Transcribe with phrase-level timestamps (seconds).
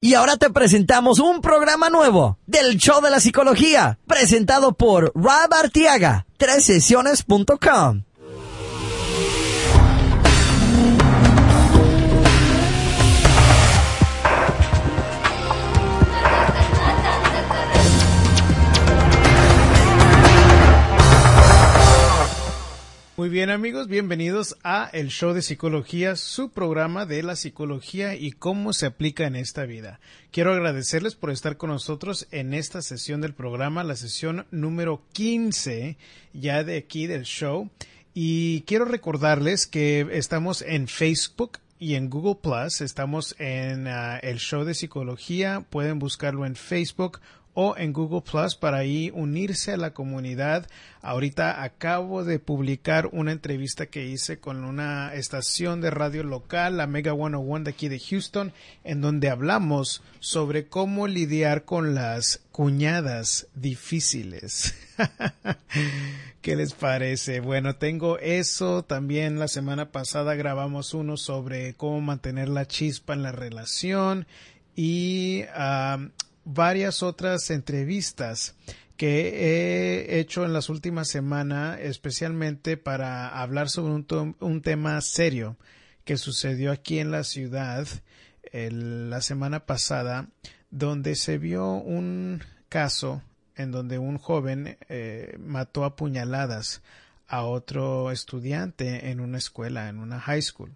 [0.00, 5.52] Y ahora te presentamos un programa nuevo del Show de la Psicología, presentado por Rob
[5.52, 6.24] Artiaga,
[6.60, 8.04] sesiones.com.
[23.18, 28.30] Muy bien amigos, bienvenidos a el show de psicología, su programa de la psicología y
[28.30, 29.98] cómo se aplica en esta vida.
[30.30, 35.96] Quiero agradecerles por estar con nosotros en esta sesión del programa, la sesión número 15
[36.32, 37.68] ya de aquí del show.
[38.14, 42.80] Y quiero recordarles que estamos en Facebook, y en Google Plus.
[42.80, 45.64] Estamos en ah, el show de psicología.
[45.70, 47.20] Pueden buscarlo en Facebook
[47.60, 50.68] o en Google Plus para ahí unirse a la comunidad.
[51.02, 56.86] Ahorita acabo de publicar una entrevista que hice con una estación de radio local, la
[56.86, 58.52] Mega 101 de aquí de Houston,
[58.84, 64.76] en donde hablamos sobre cómo lidiar con las cuñadas difíciles.
[66.40, 67.40] ¿Qué les parece?
[67.40, 68.84] Bueno, tengo eso.
[68.84, 74.28] También la semana pasada grabamos uno sobre cómo mantener la chispa en la relación
[74.76, 75.98] y ah,
[76.48, 78.54] varias otras entrevistas
[78.96, 83.92] que he hecho en las últimas semanas, especialmente para hablar sobre
[84.40, 85.56] un, tema serio
[86.04, 87.86] que sucedió aquí en la ciudad
[88.50, 90.28] la semana pasada,
[90.70, 93.22] donde se vio un caso
[93.54, 96.82] en donde un joven eh, mató a puñaladas
[97.26, 100.72] a otro estudiante en una escuela, en una high school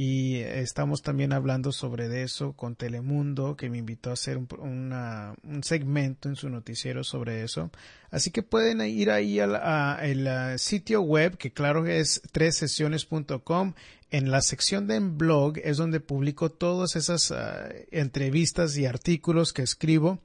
[0.00, 5.64] y estamos también hablando sobre eso con Telemundo, que me invitó a hacer un, un
[5.64, 7.72] segmento en su noticiero sobre eso.
[8.12, 13.74] Así que pueden ir ahí al sitio web, que claro es sesiones.com.
[14.12, 19.62] En la sección de blog es donde publico todas esas ah, entrevistas y artículos que
[19.62, 20.20] escribo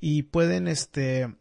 [0.00, 1.34] y pueden este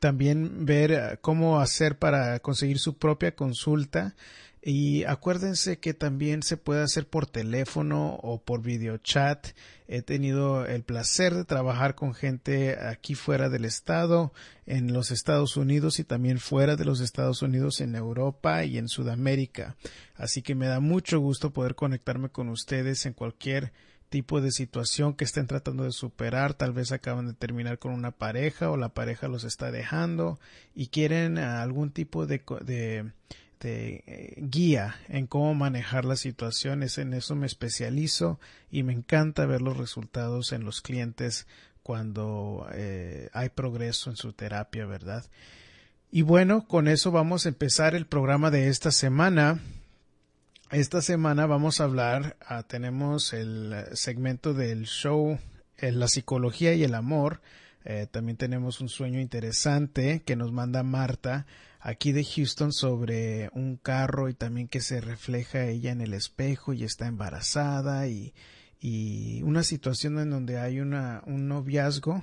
[0.00, 4.14] también ver ah, cómo hacer para conseguir su propia consulta
[4.62, 9.48] y acuérdense que también se puede hacer por teléfono o por videochat.
[9.88, 14.32] He tenido el placer de trabajar con gente aquí fuera del estado,
[14.66, 18.88] en los Estados Unidos y también fuera de los Estados Unidos, en Europa y en
[18.88, 19.76] Sudamérica.
[20.14, 23.72] Así que me da mucho gusto poder conectarme con ustedes en cualquier
[24.10, 28.10] tipo de situación que estén tratando de superar, tal vez acaban de terminar con una
[28.10, 30.38] pareja o la pareja los está dejando
[30.74, 33.12] y quieren algún tipo de, de
[33.60, 36.96] este, guía en cómo manejar las situaciones.
[36.96, 38.40] En eso me especializo
[38.70, 41.46] y me encanta ver los resultados en los clientes
[41.82, 45.26] cuando eh, hay progreso en su terapia, ¿verdad?
[46.10, 49.60] Y bueno, con eso vamos a empezar el programa de esta semana.
[50.70, 55.38] Esta semana vamos a hablar, ah, tenemos el segmento del show
[55.76, 57.42] eh, La psicología y el amor.
[57.84, 61.46] Eh, también tenemos un sueño interesante que nos manda Marta
[61.80, 66.74] aquí de Houston sobre un carro y también que se refleja ella en el espejo
[66.74, 68.34] y está embarazada y,
[68.80, 72.22] y una situación en donde hay una, un noviazgo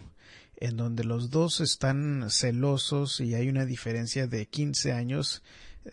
[0.60, 5.44] en donde los dos están celosos y hay una diferencia de 15 años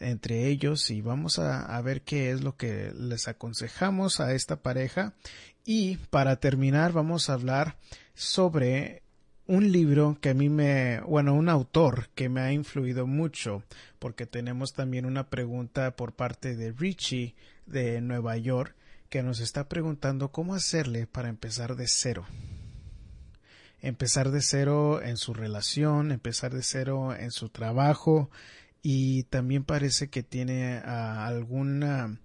[0.00, 4.56] entre ellos y vamos a, a, ver qué es lo que les aconsejamos a esta
[4.56, 5.14] pareja.
[5.64, 7.76] Y para terminar vamos a hablar
[8.14, 9.03] sobre
[9.46, 13.62] un libro que a mí me, bueno, un autor que me ha influido mucho,
[13.98, 17.34] porque tenemos también una pregunta por parte de Richie
[17.66, 18.74] de Nueva York,
[19.10, 22.26] que nos está preguntando cómo hacerle para empezar de cero.
[23.80, 28.30] Empezar de cero en su relación, empezar de cero en su trabajo
[28.82, 32.16] y también parece que tiene ah, algún ah,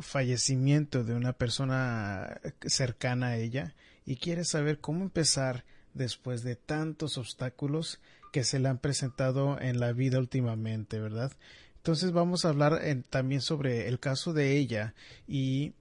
[0.00, 7.18] fallecimiento de una persona cercana a ella y quiere saber cómo empezar después de tantos
[7.18, 8.00] obstáculos
[8.32, 11.32] que se le han presentado en la vida últimamente, ¿verdad?
[11.76, 14.94] Entonces vamos a hablar también sobre el caso de ella
[15.28, 15.74] y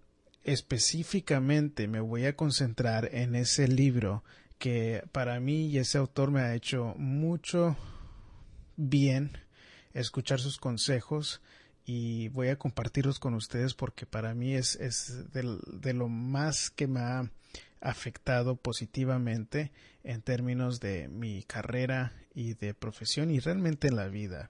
[0.43, 4.23] específicamente me voy a concentrar en ese libro
[4.59, 7.75] que para mí y ese autor me ha hecho mucho
[8.75, 9.37] bien
[9.93, 11.41] escuchar sus consejos
[11.85, 16.87] y voy a compartirlos con ustedes porque para mí es, es de lo más que
[16.87, 17.31] me ha
[17.83, 19.71] afectado positivamente
[20.03, 24.49] en términos de mi carrera y de profesión y realmente en la vida.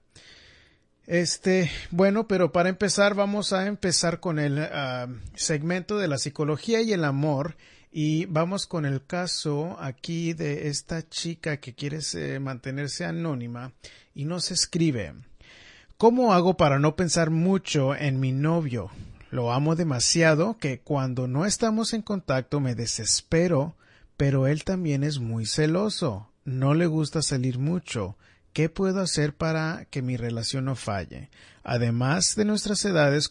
[1.06, 6.82] Este, bueno, pero para empezar vamos a empezar con el ah, segmento de la psicología
[6.82, 7.58] y el amor
[7.92, 12.00] y vamos con el caso aquí de esta chica que quiere
[12.40, 13.74] mantenerse anónima
[14.16, 15.14] y nos escribe
[15.98, 18.90] ¿Cómo hago para no pensar mucho en mi novio?
[19.34, 23.76] Lo amo demasiado que cuando no estamos en contacto me desespero,
[24.16, 26.30] pero él también es muy celoso.
[26.46, 28.16] No le gusta salir mucho.
[28.54, 31.32] ¿Qué puedo hacer para que mi relación no falle?
[31.64, 33.28] Además de nuestras edades,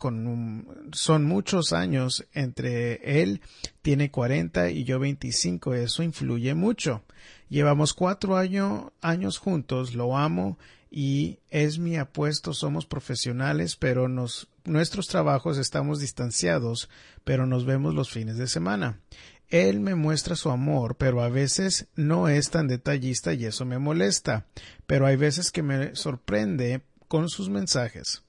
[0.90, 3.40] son muchos años entre él
[3.80, 7.04] tiene 40 y yo 25, eso influye mucho.
[7.48, 10.58] Llevamos cuatro años juntos, lo amo
[10.94, 16.90] y es mi apuesto, somos profesionales, pero nos, nuestros trabajos estamos distanciados,
[17.24, 19.00] pero nos vemos los fines de semana.
[19.48, 23.78] Él me muestra su amor, pero a veces no es tan detallista y eso me
[23.78, 24.46] molesta,
[24.86, 28.22] pero hay veces que me sorprende con sus mensajes.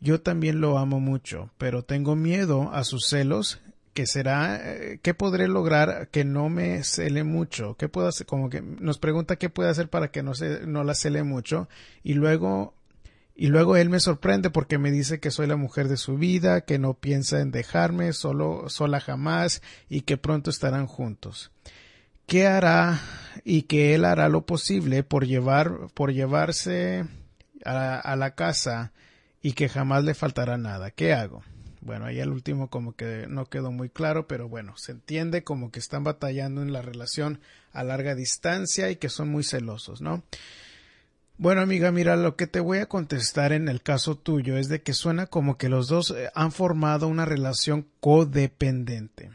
[0.00, 3.60] Yo también lo amo mucho, pero tengo miedo a sus celos
[3.94, 7.76] que será, eh, ¿qué podré lograr que no me cele mucho?
[7.76, 8.26] ¿Qué puedo hacer?
[8.26, 11.68] Como que nos pregunta qué puede hacer para que no se, no la cele mucho.
[12.02, 12.74] Y luego,
[13.36, 16.62] y luego él me sorprende porque me dice que soy la mujer de su vida,
[16.62, 21.52] que no piensa en dejarme solo, sola jamás y que pronto estarán juntos.
[22.26, 23.00] ¿Qué hará?
[23.44, 27.04] Y que él hará lo posible por llevar, por llevarse
[27.64, 28.92] a, a la casa
[29.40, 30.90] y que jamás le faltará nada.
[30.90, 31.44] ¿Qué hago?
[31.84, 35.70] Bueno, ahí el último como que no quedó muy claro, pero bueno, se entiende como
[35.70, 37.40] que están batallando en la relación
[37.72, 40.22] a larga distancia y que son muy celosos, ¿no?
[41.36, 44.80] Bueno, amiga, mira, lo que te voy a contestar en el caso tuyo es de
[44.80, 49.30] que suena como que los dos eh, han formado una relación codependiente.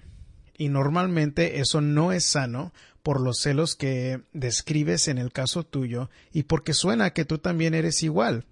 [0.58, 2.74] Y normalmente eso no es sano
[3.04, 7.76] por los celos que describes en el caso tuyo y porque suena que tú también
[7.76, 8.46] eres igual.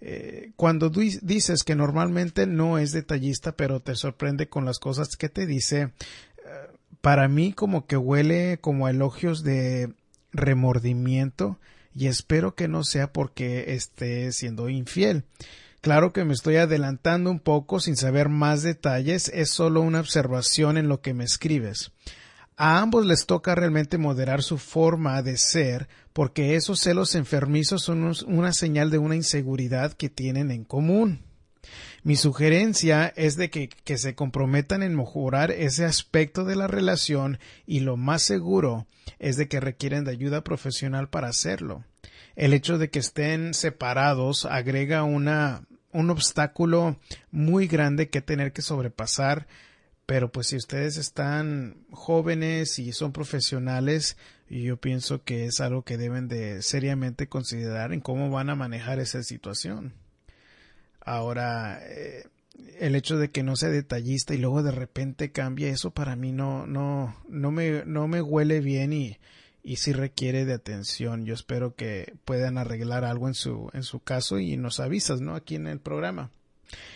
[0.00, 5.28] Eh, cuando dices que normalmente no es detallista, pero te sorprende con las cosas que
[5.28, 5.90] te dice, eh,
[7.00, 9.92] para mí como que huele como a elogios de
[10.32, 11.58] remordimiento
[11.94, 15.24] y espero que no sea porque esté siendo infiel.
[15.80, 20.76] Claro que me estoy adelantando un poco sin saber más detalles, es solo una observación
[20.76, 21.92] en lo que me escribes.
[22.60, 28.12] A ambos les toca realmente moderar su forma de ser, porque esos celos enfermizos son
[28.26, 31.20] una señal de una inseguridad que tienen en común.
[32.02, 37.38] Mi sugerencia es de que, que, se comprometan en mejorar ese aspecto de la relación
[37.64, 38.88] y lo más seguro
[39.20, 41.84] es de que requieren de ayuda profesional para hacerlo.
[42.34, 45.62] El hecho de que estén separados agrega una,
[45.92, 46.98] un obstáculo
[47.30, 49.46] muy grande que tener que sobrepasar
[50.08, 54.16] pero pues si ustedes están jóvenes y son profesionales,
[54.48, 59.00] yo pienso que es algo que deben de seriamente considerar en cómo van a manejar
[59.00, 59.92] esa situación.
[60.98, 62.26] Ahora, eh,
[62.78, 66.32] el hecho de que no sea detallista y luego de repente cambie, eso para mí
[66.32, 69.18] no, no, no me, no me huele bien y,
[69.62, 71.26] y sí requiere de atención.
[71.26, 75.34] Yo espero que puedan arreglar algo en su, en su caso y nos avisas, ¿no?
[75.34, 76.30] Aquí en el programa.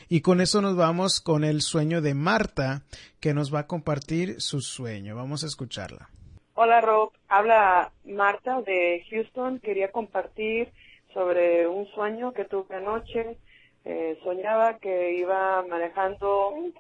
[0.08, 2.82] Y con eso nos vamos con el sueño de Marta,
[3.20, 5.16] que nos va a compartir su sueño.
[5.16, 6.08] Vamos a escucharla.
[6.54, 9.58] Hola Rob, habla Marta de Houston.
[9.58, 10.70] Quería compartir
[11.14, 13.38] sobre un sueño que tuve anoche.
[13.84, 16.72] Eh, soñaba que iba manejando en un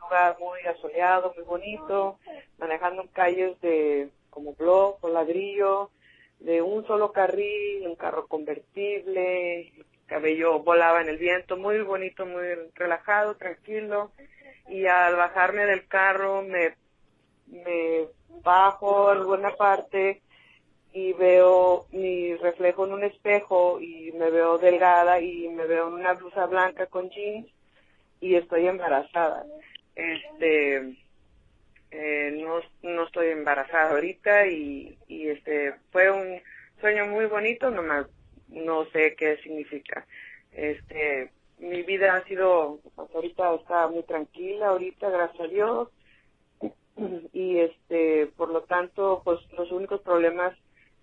[0.00, 2.18] lugar muy asoleado, muy bonito,
[2.58, 5.90] manejando calles de como blog o ladrillo,
[6.38, 9.72] de un solo carril, un carro convertible,
[10.10, 12.42] cabello volaba en el viento, muy bonito, muy
[12.74, 14.10] relajado, tranquilo.
[14.68, 16.74] Y al bajarme del carro me,
[17.46, 18.08] me
[18.42, 20.20] bajo en alguna parte
[20.92, 25.94] y veo mi reflejo en un espejo y me veo delgada y me veo en
[25.94, 27.46] una blusa blanca con jeans
[28.20, 29.46] y estoy embarazada.
[29.94, 30.96] Este,
[31.92, 36.40] eh, no, no estoy embarazada ahorita y, y este, fue un
[36.80, 38.06] sueño muy bonito, nomás
[38.50, 40.06] no sé qué significa.
[40.52, 42.80] Este, mi vida ha sido,
[43.14, 45.88] ahorita está muy tranquila, ahorita, gracias a Dios.
[47.32, 50.54] Y este, por lo tanto, pues los únicos problemas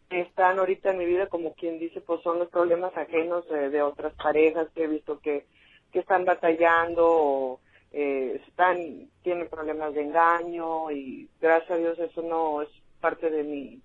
[0.10, 3.82] que están ahorita en mi vida, como quien dice, pues son los problemas ajenos de,
[3.82, 5.46] otras parejas que he visto que,
[5.92, 7.60] que están batallando o
[7.92, 12.70] eh, están, tienen problemas de engaño y gracias a Dios eso no es
[13.01, 13.82] parte de mi,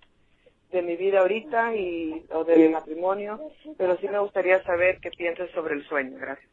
[0.73, 3.38] de mi vida ahorita y o de mi matrimonio,
[3.76, 6.17] pero sí me gustaría saber qué piensas sobre el sueño.
[6.19, 6.49] Gracias.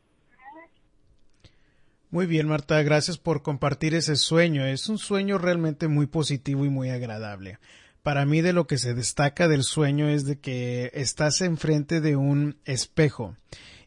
[2.11, 4.65] Muy bien, Marta, gracias por compartir ese sueño.
[4.65, 7.59] Es un sueño realmente muy positivo y muy agradable.
[8.01, 12.15] Para mí de lo que se destaca del sueño es de que estás enfrente de
[12.15, 13.35] un espejo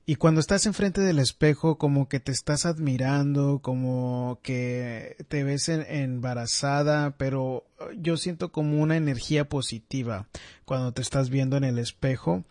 [0.05, 5.69] y cuando estás enfrente del espejo, como que te estás admirando, como que te ves
[5.69, 7.65] embarazada, pero
[7.97, 10.27] yo siento como una energía positiva
[10.65, 12.45] cuando te estás viendo en el espejo.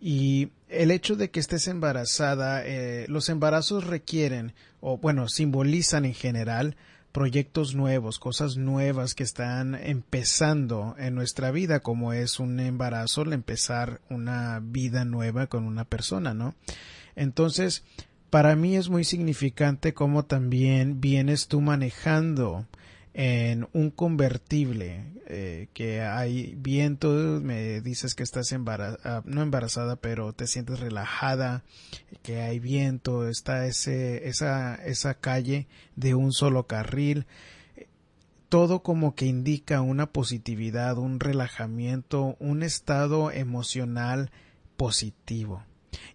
[0.00, 6.14] Y el hecho de que estés embarazada, eh, los embarazos requieren o bueno, simbolizan en
[6.14, 6.76] general
[7.12, 13.34] proyectos nuevos, cosas nuevas que están empezando en nuestra vida, como es un embarazo, el
[13.34, 16.54] empezar una vida nueva con una persona, ¿no?
[17.14, 17.84] Entonces,
[18.30, 22.66] para mí es muy significante cómo también vienes tú manejando
[23.14, 27.08] en un convertible eh, que hay viento
[27.42, 31.62] me dices que estás embarazada no embarazada pero te sientes relajada
[32.22, 35.66] que hay viento está ese esa esa calle
[35.96, 37.26] de un solo carril.
[38.48, 44.30] Todo como que indica una positividad un relajamiento un estado emocional
[44.76, 45.64] positivo.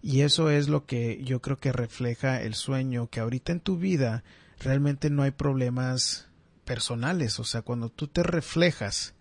[0.02, 3.78] Y eso es lo que yo creo que refleja el sueño, que ahorita en tu
[3.78, 4.24] vida
[4.58, 6.27] realmente no hay problemas
[6.68, 9.14] personales, o sea, cuando tú te reflejas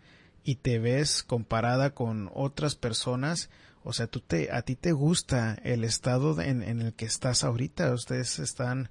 [0.44, 3.50] y te ves comparada con otras personas,
[3.86, 7.46] o sea, tú te, a ti te gusta el estado en, en el que estás
[7.46, 8.90] ahorita, ustedes están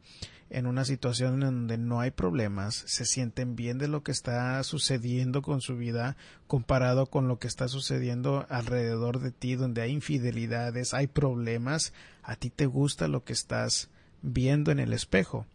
[0.49, 4.63] en una situación en donde no hay problemas, se sienten bien de lo que está
[4.63, 9.93] sucediendo con su vida comparado con lo que está sucediendo alrededor de ti, donde hay
[9.93, 13.91] infidelidades, hay problemas, a ti te gusta lo que estás
[14.27, 15.47] viendo en el espejo.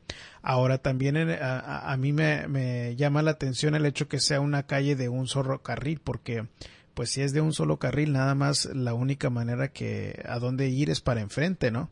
[0.42, 4.96] Ahora también a, mí me, me, llama la atención el hecho que sea una calle
[4.96, 6.48] de un solo carril, porque
[6.94, 10.70] pues si es de un solo carril, nada más la única manera que a dónde
[10.70, 11.92] ir es para enfrente, ¿no?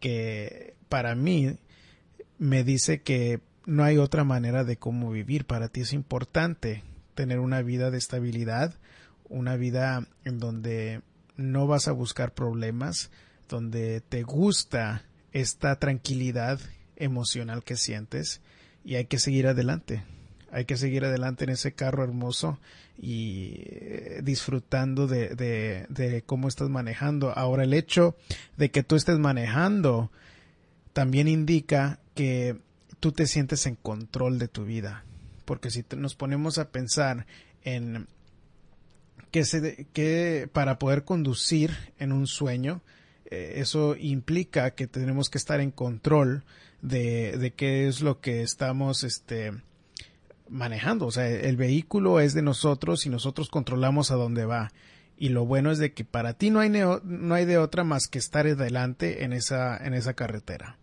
[0.00, 1.56] Que para mí
[2.38, 5.46] me dice que no hay otra manera de cómo vivir.
[5.46, 6.82] Para ti es importante
[7.14, 8.74] tener una vida de estabilidad,
[9.28, 11.02] una vida en donde
[11.36, 13.10] no vas a buscar problemas,
[13.48, 16.60] donde te gusta esta tranquilidad
[16.96, 18.40] emocional que sientes
[18.84, 20.04] y hay que seguir adelante.
[20.52, 22.58] Hay que seguir adelante en ese carro hermoso
[22.98, 25.28] y eh, disfrutando de,
[25.88, 27.30] de, cómo estás manejando.
[27.30, 28.16] Ahora el hecho
[28.56, 30.10] de que tú estés manejando
[30.92, 32.56] también indica que
[32.98, 35.04] tú te sientes en control de tu vida.
[35.44, 37.26] Porque si nos ponemos a pensar
[37.62, 38.08] en
[39.30, 42.82] que, se, que para poder conducir en un sueño,
[43.30, 46.44] eh, eso implica que tenemos que estar en control
[46.82, 49.52] de, de qué es lo que estamos este,
[50.48, 51.06] manejando.
[51.06, 54.72] O sea, el vehículo es de nosotros y nosotros controlamos a dónde va.
[55.16, 58.08] Y lo bueno es de que para ti no hay, no hay de otra más
[58.08, 60.78] que estar adelante en esa, en esa carretera.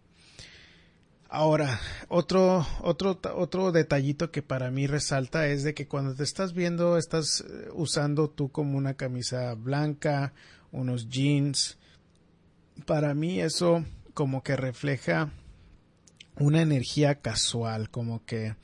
[1.29, 6.53] Ahora, otro, otro, otro detallito que para mí resalta es de que cuando te estás
[6.53, 10.33] viendo, estás eh, usando tú como una camisa blanca,
[10.71, 11.77] unos jeans.
[12.85, 15.31] Para mí eso como que refleja
[16.39, 18.55] una energía casual, como que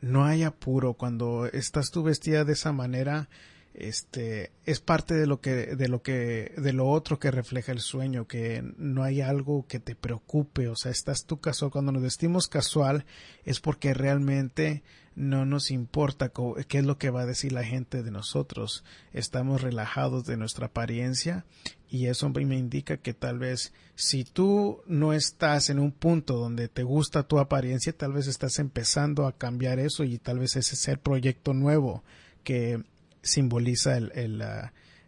[0.00, 0.94] no hay apuro.
[0.94, 3.28] Cuando estás tú vestida de esa manera,
[3.74, 7.80] este es parte de lo que de lo que de lo otro que refleja el
[7.80, 10.68] sueño que no hay algo que te preocupe.
[10.68, 11.70] O sea estás tú casual.
[11.70, 13.04] Cuando nos vestimos casual
[13.44, 14.82] es porque realmente
[15.14, 16.30] no nos importa
[16.68, 18.84] qué es lo que va a decir la gente de nosotros.
[19.12, 21.44] Estamos relajados de nuestra apariencia
[21.88, 26.68] y eso me indica que tal vez si tú no estás en un punto donde
[26.68, 30.90] te gusta tu apariencia tal vez estás empezando a cambiar eso y tal vez ese
[30.90, 32.02] el proyecto nuevo
[32.42, 32.82] que
[33.22, 34.10] simboliza el,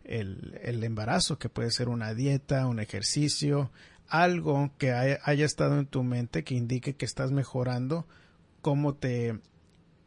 [0.05, 3.71] el, embarazo, que puede ser una dieta, un ejercicio,
[4.09, 8.07] algo que haya, estado en tu mente que indique que estás mejorando
[8.61, 9.39] cómo te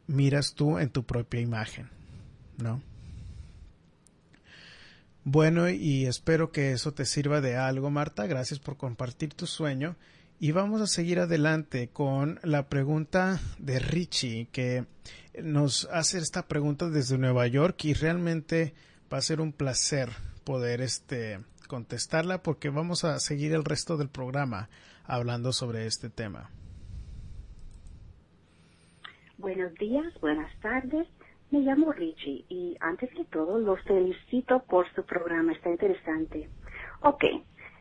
[0.06, 1.88] miras tú en tu propia imagen,
[2.58, 2.82] ¿no?
[5.24, 8.26] Bueno, y espero que eso te sirva de algo, Marta.
[8.26, 9.96] Gracias por compartir tu sueño.
[10.40, 14.86] Y vamos a seguir adelante con la pregunta de Richie, que
[15.40, 18.74] nos hace esta pregunta desde Nueva York y realmente
[19.12, 20.10] va a ser un placer
[20.44, 21.38] poder este
[21.68, 24.68] contestarla porque vamos a seguir el resto del programa
[25.04, 26.50] hablando sobre este tema.
[29.38, 31.06] Buenos días, buenas tardes.
[31.52, 36.48] Me llamo Richie y antes que todo los felicito por su programa, está interesante.
[37.02, 37.24] Ok,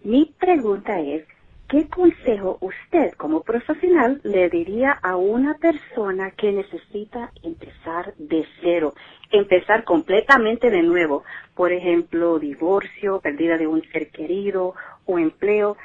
[0.03, 1.25] mi pregunta es,
[1.69, 8.93] ¿qué consejo usted como profesional le diría a una persona que necesita empezar de cero,
[9.31, 11.23] empezar completamente de nuevo?
[11.55, 14.75] Por ejemplo, divorcio, pérdida de un ser querido
[15.05, 15.77] o empleo.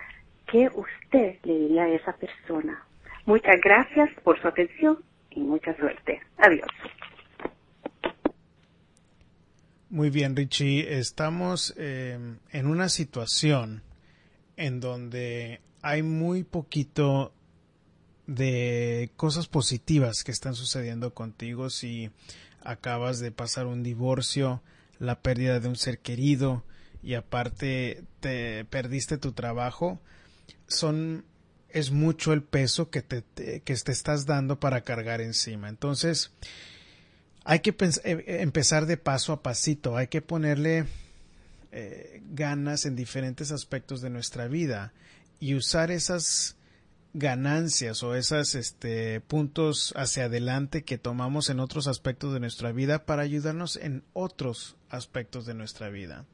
[0.49, 2.83] ¿Qué usted le diría a esa persona?
[3.27, 4.99] Muchas gracias por su atención
[5.31, 6.21] y mucha suerte.
[6.39, 6.67] Adiós.
[9.89, 10.99] Muy bien, Richie.
[10.99, 12.19] Estamos eh,
[12.51, 13.83] en una situación
[14.57, 17.33] en donde hay muy poquito
[18.27, 22.11] de cosas positivas que están sucediendo contigo si
[22.65, 24.61] acabas de pasar un divorcio,
[24.99, 26.65] la pérdida de un ser querido
[27.01, 30.01] y aparte te perdiste tu trabajo.
[30.67, 31.25] Son
[31.69, 33.23] es mucho el peso que te,
[33.61, 35.69] que te estás dando para cargar encima.
[35.69, 36.33] Entonces,
[37.49, 40.85] hay que eh, empezar de paso a pasito, hay que ponerle
[41.71, 44.93] eh, ganas en diferentes aspectos de nuestra vida
[45.39, 46.57] y usar esas
[47.15, 53.07] ganancias o esos este, puntos hacia adelante que tomamos en otros aspectos de nuestra vida
[53.07, 56.25] para ayudarnos en otros aspectos de nuestra vida.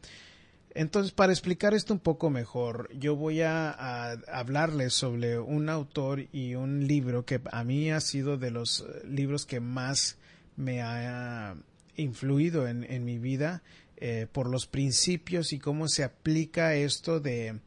[0.75, 6.55] Entonces, para explicar esto un poco mejor, yo voy a, hablarles sobre un autor y
[6.55, 10.17] un libro que a mí ha sido de los eh, libros que más
[10.57, 11.55] me ha
[11.97, 13.63] influido en, mi vida
[13.97, 17.61] eh, por los principios y cómo se aplica esto de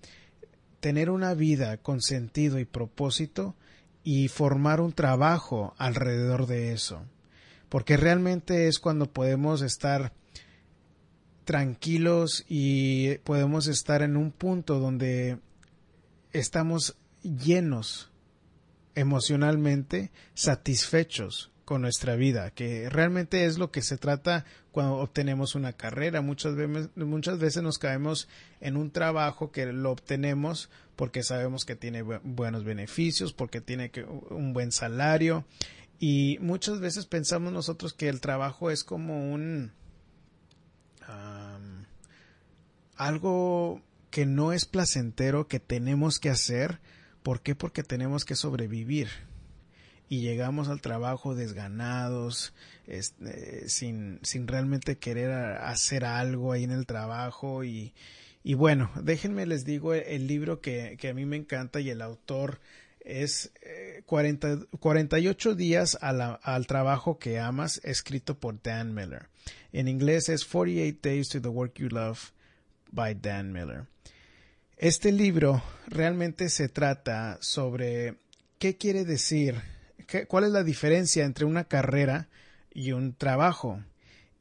[0.79, 3.55] tener una vida con sentido y propósito
[4.03, 7.03] y formar un trabajo alrededor de eso.
[7.69, 10.13] Porque realmente es cuando podemos estar
[11.43, 15.39] tranquilos y podemos estar en un punto donde
[16.33, 18.11] estamos llenos
[18.95, 25.73] emocionalmente, satisfechos con nuestra vida, que realmente es lo que se trata cuando obtenemos una
[25.73, 26.21] carrera.
[26.21, 28.29] Muchas veces, muchas veces nos caemos
[28.61, 33.91] en un trabajo que lo obtenemos porque sabemos que tiene buenos beneficios, porque tiene
[34.29, 35.43] un buen salario
[35.99, 39.71] y muchas veces pensamos nosotros que el trabajo es como un
[42.97, 46.79] algo que no es placentero que tenemos que hacer.
[47.23, 47.55] ¿Por qué?
[47.55, 49.09] Porque tenemos que sobrevivir.
[50.07, 52.53] Y llegamos al trabajo desganados,
[52.87, 57.63] este, sin, sin realmente querer hacer algo ahí en el trabajo.
[57.63, 57.93] Y,
[58.43, 62.01] y bueno, déjenme les digo el, libro que, que, a mí me encanta y el
[62.01, 62.59] autor
[63.05, 69.27] es eh, 40, 48 días al trabajo que amas, escrito por Dan Miller.
[69.71, 72.31] En inglés es 48 Days to the Work You Love
[72.91, 73.85] by Dan Miller.
[74.77, 78.15] Este libro realmente se trata sobre
[78.59, 79.55] qué quiere decir,
[80.27, 82.29] cuál es la diferencia entre una carrera
[82.73, 83.81] y un trabajo.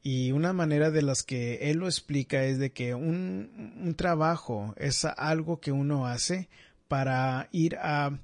[0.01, 4.75] Y una manera de las que él lo explica es de que un, un trabajo
[4.77, 6.47] es algo que uno hace
[6.87, 8.19] para ir a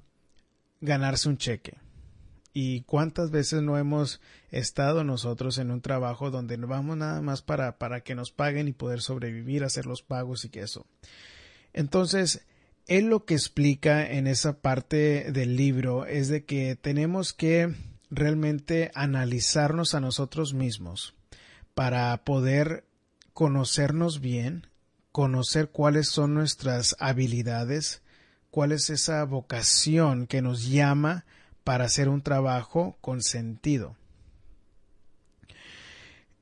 [0.80, 1.78] ganarse un cheque.
[2.54, 7.40] ¿Y cuántas veces no hemos estado nosotros en un trabajo donde no vamos nada más
[7.40, 10.86] para, para que nos paguen y poder sobrevivir, hacer los pagos y que eso?
[11.72, 12.44] Entonces,
[12.86, 17.74] él lo que explica en esa parte del libro es de que tenemos que
[18.10, 21.14] realmente analizarnos a nosotros mismos
[21.74, 22.84] para poder
[23.32, 24.66] conocernos bien,
[25.10, 28.02] conocer cuáles son nuestras habilidades,
[28.50, 31.24] cuál es esa vocación que nos llama
[31.64, 33.96] para hacer un trabajo con sentido.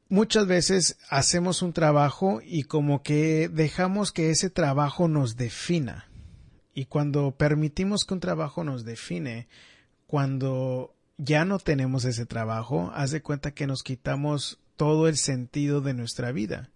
[0.09, 6.10] Muchas veces hacemos un trabajo y como que dejamos que ese trabajo nos defina.
[6.81, 9.49] Y cuando permitimos que un trabajo nos define,
[10.07, 15.83] cuando ya no tenemos ese trabajo, haz de cuenta que nos quitamos todo el sentido
[15.83, 16.71] de nuestra vida.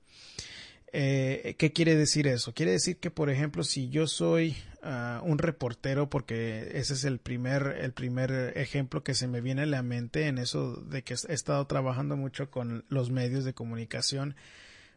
[0.92, 2.52] Eh, ¿Qué quiere decir eso?
[2.52, 7.18] Quiere decir que, por ejemplo, si yo soy ah, un reportero, porque ese es el
[7.18, 11.14] primer, el primer ejemplo que se me viene a la mente en eso de que
[11.14, 14.36] he estado trabajando mucho con los medios de comunicación.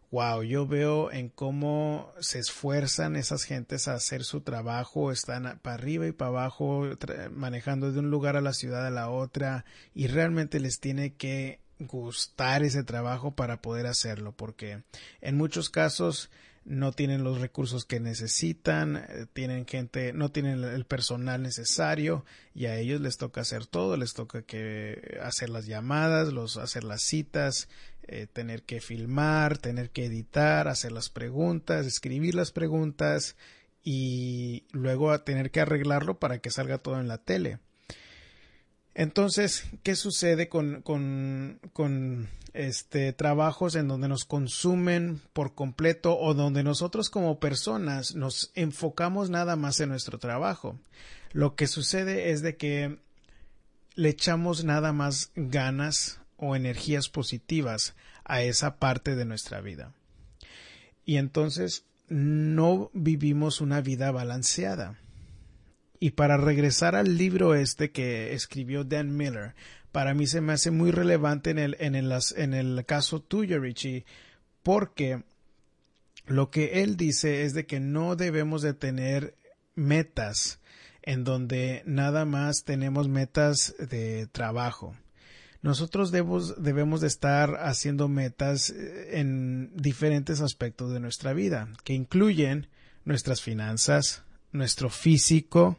[0.09, 5.73] Wow, yo veo en cómo se esfuerzan esas gentes a hacer su trabajo, están para
[5.73, 6.87] arriba y para abajo,
[7.31, 11.59] manejando de un lugar a la ciudad a la otra, y realmente les tiene que
[11.79, 14.81] gustar ese trabajo para poder hacerlo, porque
[15.19, 16.29] en muchos casos
[16.67, 22.65] no tienen los recursos que necesitan, eh, tienen gente, no tienen el personal necesario y
[22.65, 27.03] a ellos les toca hacer todo, les toca que hacer las llamadas, los hacer las
[27.03, 27.69] citas,
[28.07, 33.35] eh, tener que filmar, tener que editar, hacer las preguntas, escribir las preguntas
[33.83, 37.59] y luego tener que arreglarlo para que salga todo en la tele.
[38.95, 46.33] Entonces, ¿qué sucede con, con, con este, trabajos en donde nos consumen por completo o
[46.33, 50.79] donde nosotros como personas nos enfocamos nada más en nuestro trabajo?
[51.31, 52.97] Lo que sucede es de que
[53.93, 59.93] le echamos nada más ganas o energías positivas a esa parte de nuestra vida.
[61.05, 64.99] Y entonces no vivimos una vida balanceada.
[65.99, 69.55] Y para regresar al libro este que escribió Dan Miller,
[69.91, 73.59] para mí se me hace muy relevante en el, en el, en el caso tuyo,
[73.59, 74.05] Richie,
[74.61, 75.23] porque
[76.27, 79.35] lo que él dice es de que no debemos de tener
[79.75, 80.59] metas
[81.01, 84.95] en donde nada más tenemos metas de trabajo.
[85.61, 91.93] Nosotros debemos, debemos de estar haciendo metas eh, en diferentes aspectos de nuestra vida, que
[91.93, 92.67] incluyen
[93.05, 95.77] nuestras finanzas, nuestro físico,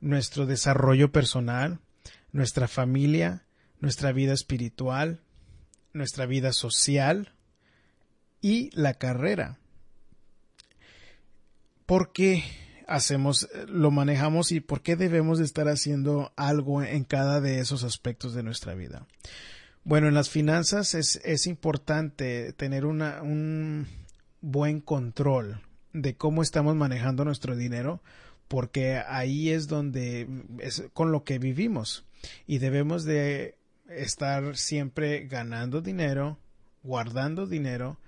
[0.00, 1.80] nuestro desarrollo personal,
[2.32, 3.44] nuestra familia,
[3.80, 5.20] nuestra vida espiritual,
[5.92, 7.32] nuestra vida social
[8.40, 9.58] y la carrera.
[11.86, 12.44] ¿Por qué
[12.86, 17.84] hacemos, lo manejamos y por qué debemos de estar haciendo algo en cada de esos
[17.84, 19.06] aspectos de nuestra vida?
[19.84, 23.86] Bueno, en las finanzas es, es importante tener una, un
[24.40, 25.60] buen control
[25.92, 28.02] de cómo estamos manejando nuestro dinero,
[28.48, 32.04] porque ahí es donde es con lo que vivimos
[32.46, 33.56] y debemos de
[33.88, 36.38] estar siempre ganando dinero,
[36.82, 37.98] guardando dinero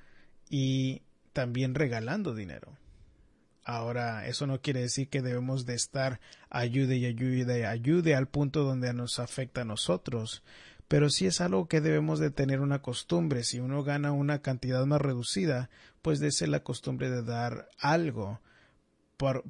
[0.50, 2.72] y también regalando dinero.
[3.68, 8.26] Ahora, eso no quiere decir que debemos de estar ayude y ayude y ayude al
[8.26, 10.42] punto donde nos afecta a nosotros,
[10.88, 13.44] pero sí es algo que debemos de tener una costumbre.
[13.44, 15.68] Si uno gana una cantidad más reducida,
[16.00, 18.40] pues de ser la costumbre de dar algo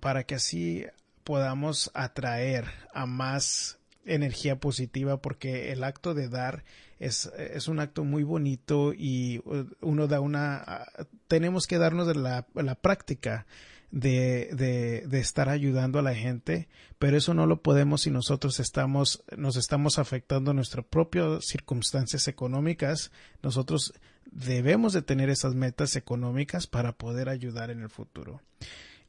[0.01, 0.85] para que así
[1.23, 6.65] podamos atraer a más energía positiva porque el acto de dar
[6.99, 7.31] es,
[7.69, 9.41] un acto muy bonito y
[9.81, 10.89] uno da una
[11.29, 13.47] tenemos que darnos la, la práctica
[13.91, 19.25] de, de, estar ayudando a la gente, pero eso no lo podemos si nosotros estamos,
[19.37, 23.11] nos estamos afectando nuestras propias circunstancias económicas.
[23.43, 23.95] Nosotros
[24.31, 28.43] debemos de tener esas metas económicas para poder ayudar en el futuro.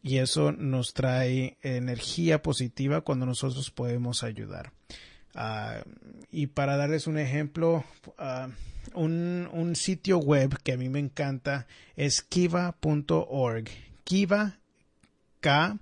[0.02, 4.72] Y eso nos trae energía positiva cuando nosotros podemos ayudar.
[5.36, 5.84] Uh,
[6.32, 7.84] y para darles un ejemplo,
[8.18, 8.50] uh,
[8.94, 13.66] un, un, sitio web que a mí me encanta es kiva.org.
[14.06, 14.59] Kiva
[15.40, 15.78] K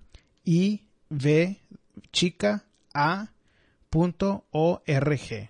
[0.46, 1.60] I V
[2.12, 3.32] chica A
[3.90, 5.50] punto org.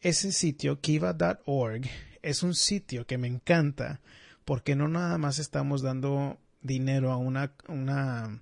[0.00, 1.88] Ese sitio kiva.org
[2.22, 4.00] es un sitio que me encanta
[4.44, 8.40] porque no nada más estamos dando dinero a una, una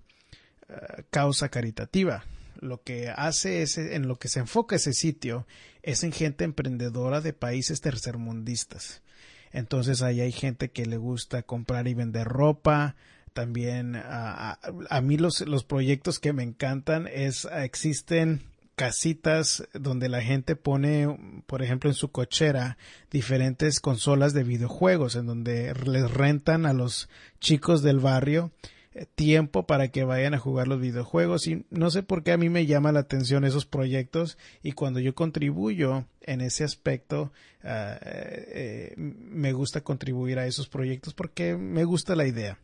[0.69, 2.25] uh, causa caritativa.
[2.61, 5.47] Lo que hace ese, en lo que se enfoca ese sitio
[5.83, 9.03] es en gente emprendedora de países tercermundistas.
[9.51, 12.97] Entonces ahí hay gente que le gusta comprar y vender ropa,
[13.33, 14.59] también a,
[15.03, 18.43] mí los, los proyectos que me encantan es existen
[18.81, 22.79] casitas donde la gente pone, por ejemplo, en su cochera
[23.11, 28.53] diferentes consolas de videojuegos en donde les rentan a los chicos del barrio
[28.95, 31.47] eh, tiempo para que vayan a jugar los videojuegos.
[31.47, 34.99] Y no sé por qué a mí me llama la atención esos proyectos y cuando
[34.99, 37.69] yo contribuyo en ese aspecto uh,
[38.01, 42.59] eh, me gusta contribuir a esos proyectos porque me gusta la idea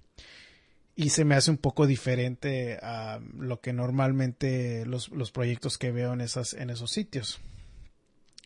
[0.96, 5.92] y se me hace un poco diferente a lo que normalmente los, los proyectos que
[5.92, 7.38] veo en, esas, en esos sitios.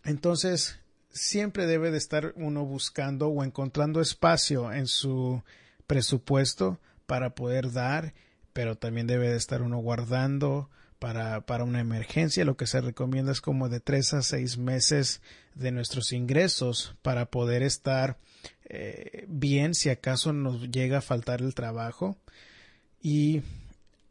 [0.04, 5.44] Entonces, siempre debe de estar uno buscando o encontrando espacio en su
[5.86, 8.14] presupuesto para poder dar,
[8.52, 12.44] pero también debe de estar uno guardando para, para una emergencia.
[12.44, 15.22] Lo que se recomienda es como de tres a seis meses
[15.54, 18.18] de nuestros ingresos para poder estar
[18.72, 22.16] eh, bien si acaso nos llega a faltar el trabajo
[23.02, 23.42] y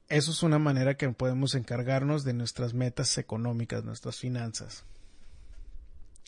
[0.09, 4.83] eso es una manera que podemos encargarnos de nuestras metas económicas, nuestras finanzas.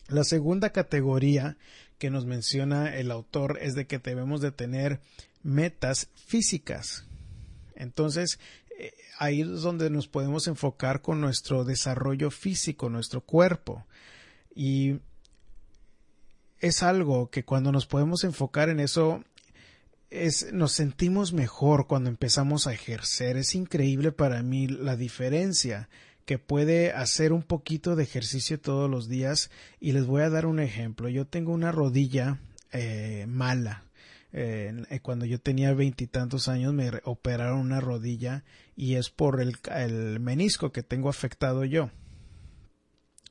[0.08, 1.58] La segunda categoría
[1.98, 5.02] que nos menciona el autor es de que debemos de tener
[5.44, 7.04] metas físicas.
[7.76, 8.40] Entonces,
[8.80, 13.86] eh, ahí es donde nos podemos enfocar con nuestro desarrollo físico, nuestro cuerpo.
[14.56, 15.00] Y
[16.62, 19.24] es algo que cuando nos podemos enfocar en eso
[20.12, 23.38] es nos sentimos mejor cuando empezamos a ejercer.
[23.38, 25.90] Es increíble para mí la diferencia
[26.26, 30.46] que puede hacer un poquito de ejercicio todos los días y les voy a dar
[30.46, 31.10] un ejemplo.
[31.10, 32.40] Yo tengo una rodilla
[32.72, 33.86] eh, mala.
[34.34, 38.46] Eh, cuando yo tenía veintitantos años me operaron una rodilla
[38.78, 41.90] y es por el, el menisco que tengo afectado yo.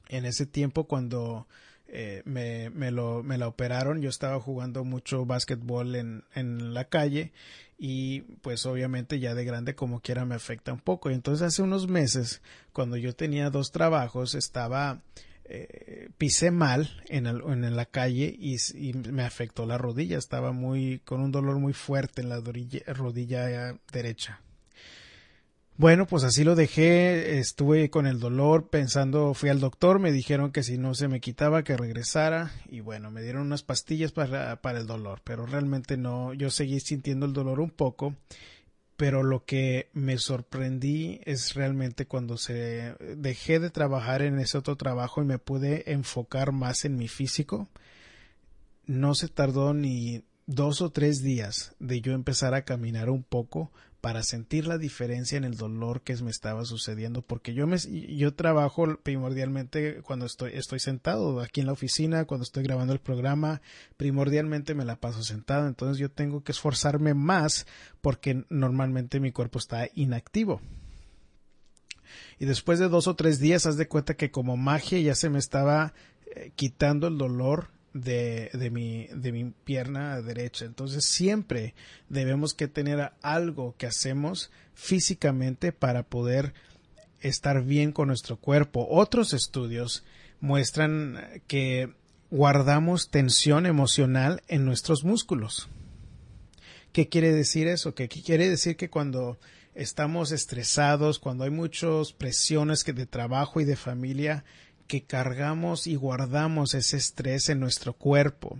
[0.09, 1.47] En ese tiempo cuando
[1.93, 4.01] eh, me, me, lo, me la operaron.
[4.01, 7.33] Yo estaba jugando mucho básquetbol en, en la calle
[7.79, 11.11] y pues obviamente ya de grande como quiera me afecta un poco.
[11.11, 15.03] Y entonces hace unos meses, cuando yo tenía dos trabajos, estaba
[15.45, 20.17] eh, pisé mal en, el, en la calle y, y, me afectó la rodilla.
[20.17, 24.41] Estaba muy con un dolor muy fuerte en la rodilla, rodilla derecha.
[25.81, 30.53] Bueno, pues así lo dejé, estuve con el dolor pensando, fui al doctor, me dijeron
[30.53, 34.61] que si no se me quitaba que regresara y bueno, me dieron unas pastillas para,
[34.61, 38.15] para el dolor, pero realmente no, yo seguí sintiendo el dolor un poco,
[38.99, 44.77] pero lo que me sorprendí es realmente cuando se dejé de trabajar en ese otro
[44.77, 47.71] trabajo y me pude enfocar más en mi físico,
[48.85, 53.73] no se tardó ni dos o tres días de yo empezar a caminar un poco
[54.01, 58.35] para sentir la diferencia en el dolor que me estaba sucediendo porque yo me yo
[58.35, 63.61] trabajo primordialmente cuando estoy sentado aquí en la oficina cuando estoy grabando el programa
[63.97, 65.67] primordialmente me la paso sentado.
[65.67, 67.67] Entonces yo tengo que esforzarme más
[68.01, 70.61] porque normalmente mi cuerpo está inactivo.
[72.39, 75.31] Y después de dos o tres días haz de cuenta que como magia ya se
[75.31, 75.93] me estaba
[76.35, 80.65] eh, quitando el dolor de, de, mi, de mi pierna derecha.
[80.65, 81.75] Entonces siempre
[82.09, 86.55] debemos que tener algo que hacemos físicamente para poder
[87.21, 88.87] estar bien con nuestro cuerpo.
[88.91, 90.05] Otros estudios
[90.41, 91.93] muestran que
[92.31, 95.69] guardamos tensión emocional en nuestros músculos.
[96.93, 97.95] ¿Qué quiere decir eso?
[97.95, 99.39] Que quiere decir que cuando
[99.75, 104.45] estamos estresados, cuando hay muchas presiones que de trabajo y de familia,
[104.91, 108.59] que cargamos y guardamos ese estrés en nuestro cuerpo.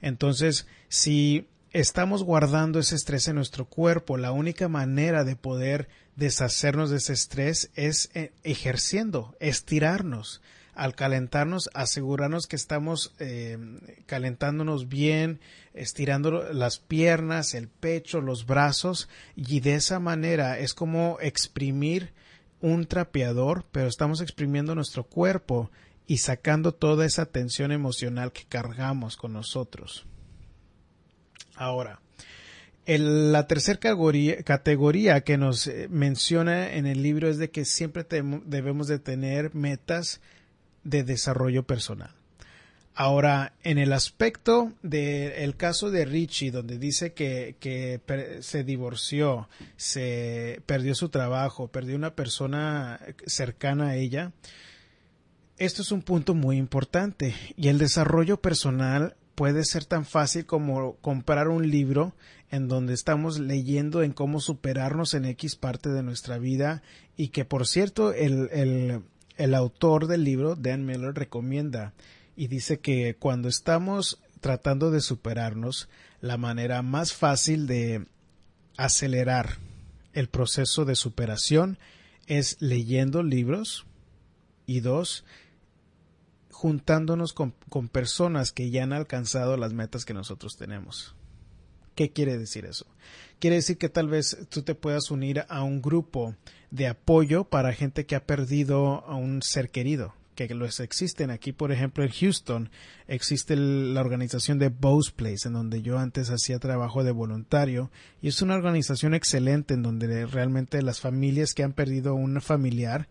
[0.00, 6.88] Entonces, si estamos guardando ese estrés en nuestro cuerpo, la única manera de poder deshacernos
[6.88, 10.40] de ese estrés es eh, ejerciendo, estirarnos.
[10.74, 13.58] Al calentarnos, asegurarnos que estamos eh,
[14.06, 15.38] calentándonos bien,
[15.74, 22.14] estirando las piernas, el pecho, los brazos, y de esa manera es como exprimir
[22.60, 25.70] un trapeador, pero estamos exprimiendo nuestro cuerpo
[26.06, 30.06] y sacando toda esa tensión emocional que cargamos con nosotros.
[31.54, 32.00] Ahora,
[32.86, 38.06] la tercera categoría, que nos eh, menciona en el libro es de que siempre
[38.46, 40.22] debemos de tener metas
[40.84, 42.17] de desarrollo personal.
[43.00, 48.00] Ahora, en el aspecto del caso de Richie, donde dice que,
[48.40, 54.32] se divorció, se perdió su trabajo, perdió una persona cercana a ella,
[55.58, 57.36] esto es un punto muy importante.
[57.56, 62.16] Y el desarrollo personal puede ser tan fácil como comprar un libro
[62.50, 66.82] en donde estamos leyendo en cómo superarnos en X parte de nuestra vida
[67.16, 69.02] y que por cierto el, el,
[69.36, 71.92] el autor del libro, Dan Miller, recomienda
[72.38, 75.88] y dice que cuando estamos tratando de superarnos,
[76.20, 78.06] la manera más fácil de
[78.76, 79.58] acelerar
[80.12, 81.80] el proceso de superación
[82.28, 83.86] es leyendo libros
[84.66, 85.24] y dos,
[86.52, 91.16] juntándonos con, con, personas que ya han alcanzado las metas que nosotros tenemos.
[91.96, 92.86] ¿Qué quiere decir eso?
[93.40, 96.36] Quiere decir que tal vez tú te puedas unir a un grupo
[96.70, 100.14] de apoyo para gente que ha perdido a un ser querido
[100.46, 101.30] que los existen.
[101.30, 102.70] Aquí, por ejemplo, en Houston
[103.08, 107.90] existe la organización de Bose Place, en donde yo antes hacía trabajo de voluntario,
[108.22, 113.08] y es una organización excelente en donde realmente las familias que han perdido un familiar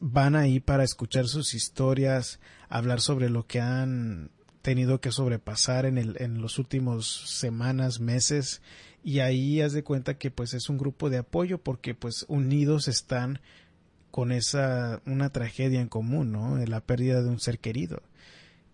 [0.00, 4.30] van ahí para escuchar sus historias, hablar sobre lo que han
[4.62, 8.62] tenido que sobrepasar en, el, en los últimos semanas, meses,
[9.04, 12.86] y ahí haz de cuenta que pues es un grupo de apoyo porque pues unidos
[12.86, 13.40] están
[14.12, 16.56] con esa una tragedia en común, ¿no?
[16.66, 18.02] La pérdida de un ser querido.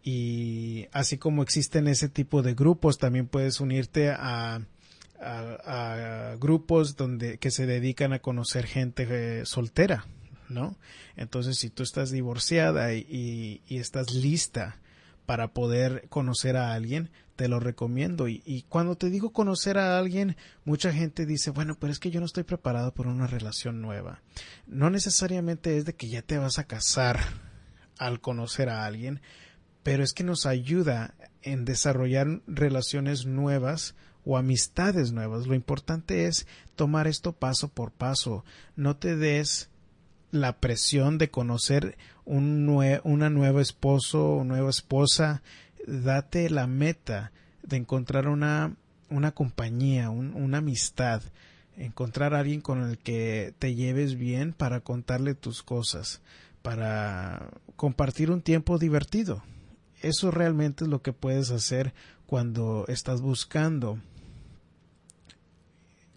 [0.02, 4.60] Y así como existen ese tipo de grupos, también puedes unirte a,
[5.20, 10.06] a, grupos donde que se dedican a conocer gente eh, soltera,
[10.48, 10.76] ¿no?
[11.16, 14.80] Entonces, si tú estás divorciada y, y estás lista
[15.24, 18.26] para poder conocer a alguien, te lo recomiendo.
[18.26, 22.18] Y, cuando te digo conocer a alguien, mucha gente dice, bueno, pero es que yo
[22.18, 24.22] no estoy preparado por una relación nueva.
[24.66, 27.20] No necesariamente es de que ya te vas a casar
[27.96, 29.20] al conocer a alguien,
[29.84, 35.46] pero es que nos ayuda en desarrollar relaciones nuevas o amistades nuevas.
[35.46, 38.44] Lo importante es tomar esto paso por paso.
[38.74, 39.70] No te des
[40.32, 42.68] la presión de conocer un
[43.04, 45.40] una nueva esposo o nueva esposa,
[45.86, 48.74] date la meta de encontrar una,
[49.10, 51.22] una compañía, una amistad,
[51.76, 56.20] encontrar a alguien con el que te lleves bien para contarle tus cosas,
[56.62, 59.42] para compartir un tiempo divertido.
[60.00, 61.92] Eso realmente es lo que puedes hacer
[62.26, 63.98] cuando estás buscando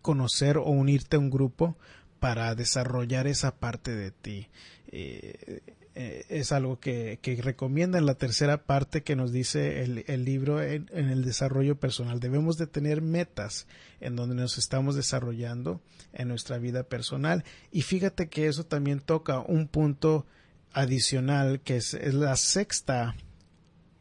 [0.02, 1.78] conocer o unirte a un grupo
[2.19, 4.47] para desarrollar esa parte de ti.
[4.91, 5.62] Eh,
[5.95, 10.23] eh, es algo que, que, recomienda en la tercera parte que nos dice el, el
[10.23, 12.19] libro en, el desarrollo personal.
[12.19, 13.67] Debemos de tener metas
[13.99, 15.82] en donde nos estamos desarrollando
[16.13, 17.43] en nuestra vida personal.
[17.71, 20.25] Y fíjate que eso también toca un punto
[20.73, 23.15] adicional que es, la sexta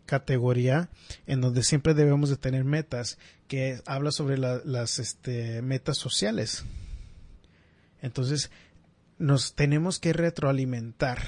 [0.06, 0.90] categoría
[1.26, 6.64] en donde siempre debemos de tener metas que habla sobre las este, metas sociales
[8.02, 8.50] entonces,
[9.18, 11.18] nos tenemos que retroalimentar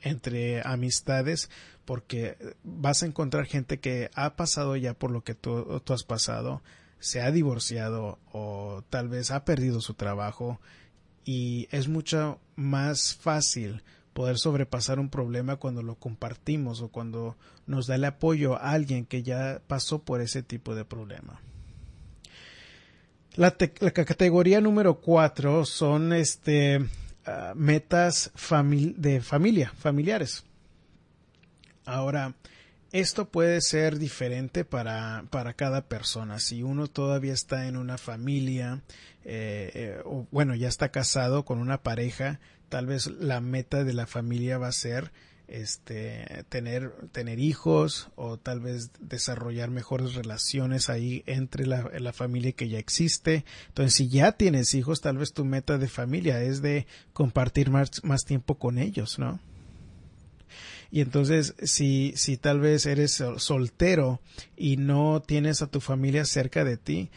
[0.00, 1.50] entre amistades
[1.84, 6.62] porque vas a encontrar gente que ha pasado ya por lo que tú, has pasado,
[6.98, 10.60] se ha divorciado o tal vez ha perdido su trabajo
[11.24, 13.82] y es mucho más fácil
[14.12, 19.04] poder sobrepasar un problema cuando lo compartimos o cuando nos da el apoyo a alguien
[19.04, 21.40] que ya pasó por ese tipo de problema.
[23.36, 26.80] La, categoría número cuatro son este
[27.26, 28.30] ah, metas
[28.96, 30.44] de familia, familiares.
[31.84, 32.34] Ahora,
[32.92, 36.38] esto puede ser diferente para, para, cada persona.
[36.38, 38.82] Si uno todavía está en una familia,
[39.24, 43.92] eh, eh, o bueno, ya está casado con una pareja, tal vez la meta de
[43.92, 45.12] la familia va a ser
[45.48, 52.52] este tener tener hijos o tal vez desarrollar mejores relaciones ahí entre la, la, familia
[52.52, 56.62] que ya existe entonces si ya tienes hijos tal vez tu meta de familia es
[56.62, 59.38] de compartir más, más tiempo con ellos no
[60.90, 64.20] y entonces si si tal vez eres soltero
[64.56, 67.10] y no tienes a tu familia cerca de ti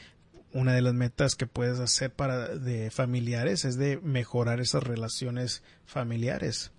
[0.54, 5.64] una de las metas que puedes hacer para de familiares es de mejorar esas relaciones
[5.86, 6.72] familiares.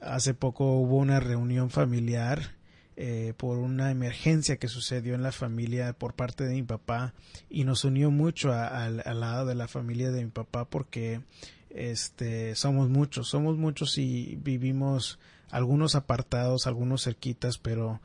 [0.00, 2.54] Hace poco hubo una reunión familiar
[2.96, 7.14] eh, por una emergencia que sucedió en la familia por parte de mi papá
[7.48, 11.22] y nos unió mucho al lado de la familia de mi papá porque
[11.70, 15.18] este somos muchos, somos muchos y vivimos
[15.50, 18.00] algunos apartados, algunos cerquitas, pero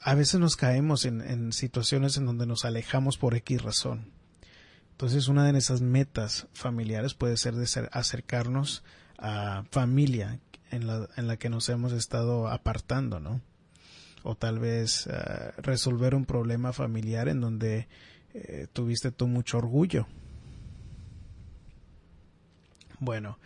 [0.00, 4.10] a veces nos caemos en, situaciones en donde nos alejamos por X razón.
[4.92, 8.84] Entonces una de esas metas familiares puede ser de acercarnos
[9.18, 10.38] a familia
[10.72, 13.40] en la, en la que nos hemos estado apartando, ¿no?
[14.24, 17.86] O tal vez eh, resolver un problema familiar en donde
[18.34, 20.06] eh, tuviste tú mucho orgullo.
[22.98, 23.38] Bueno,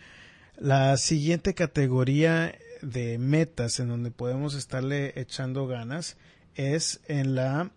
[0.55, 6.17] la siguiente categoría de metas en donde podemos estarle echando ganas
[6.55, 7.71] es en la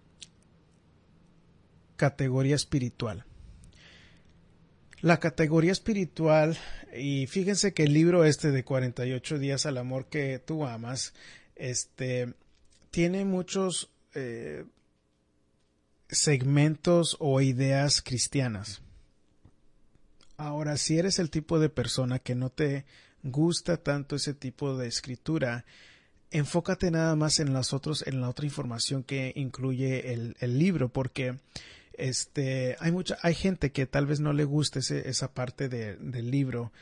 [1.97, 3.25] categoría espiritual.
[5.03, 6.59] La categoría espiritual,
[6.95, 11.15] y fíjense que el libro este de 48 días al amor que tú amas,
[11.57, 12.35] este,
[12.91, 14.67] tiene muchos eh,
[16.09, 18.83] segmentos o ideas cristianas.
[20.37, 22.85] Ahora, si eres el tipo de persona que no te
[23.23, 25.65] gusta tanto ese tipo de escritura,
[26.31, 30.91] enfócate nada más en las otros, en la otra información que incluye el, el libro,
[30.91, 31.37] porque
[32.01, 36.73] este hay mucha, hay gente que tal vez no le guste esa parte del libro,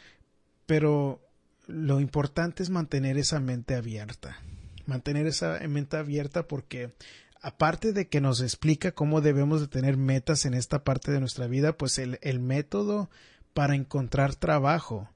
[0.66, 1.20] pero
[1.66, 4.38] lo importante es mantener esa mente abierta,
[4.87, 6.92] mantener esa mente abierta porque
[7.40, 11.46] aparte de que nos explica cómo debemos de tener metas en esta parte de nuestra
[11.46, 13.11] vida, pues el, el método
[13.54, 15.09] para encontrar trabajo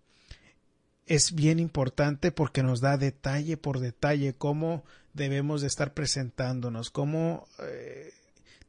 [1.06, 4.84] es bien importante porque nos da detalle por detalle cómo
[5.14, 8.12] debemos de estar presentándonos, cómo eh,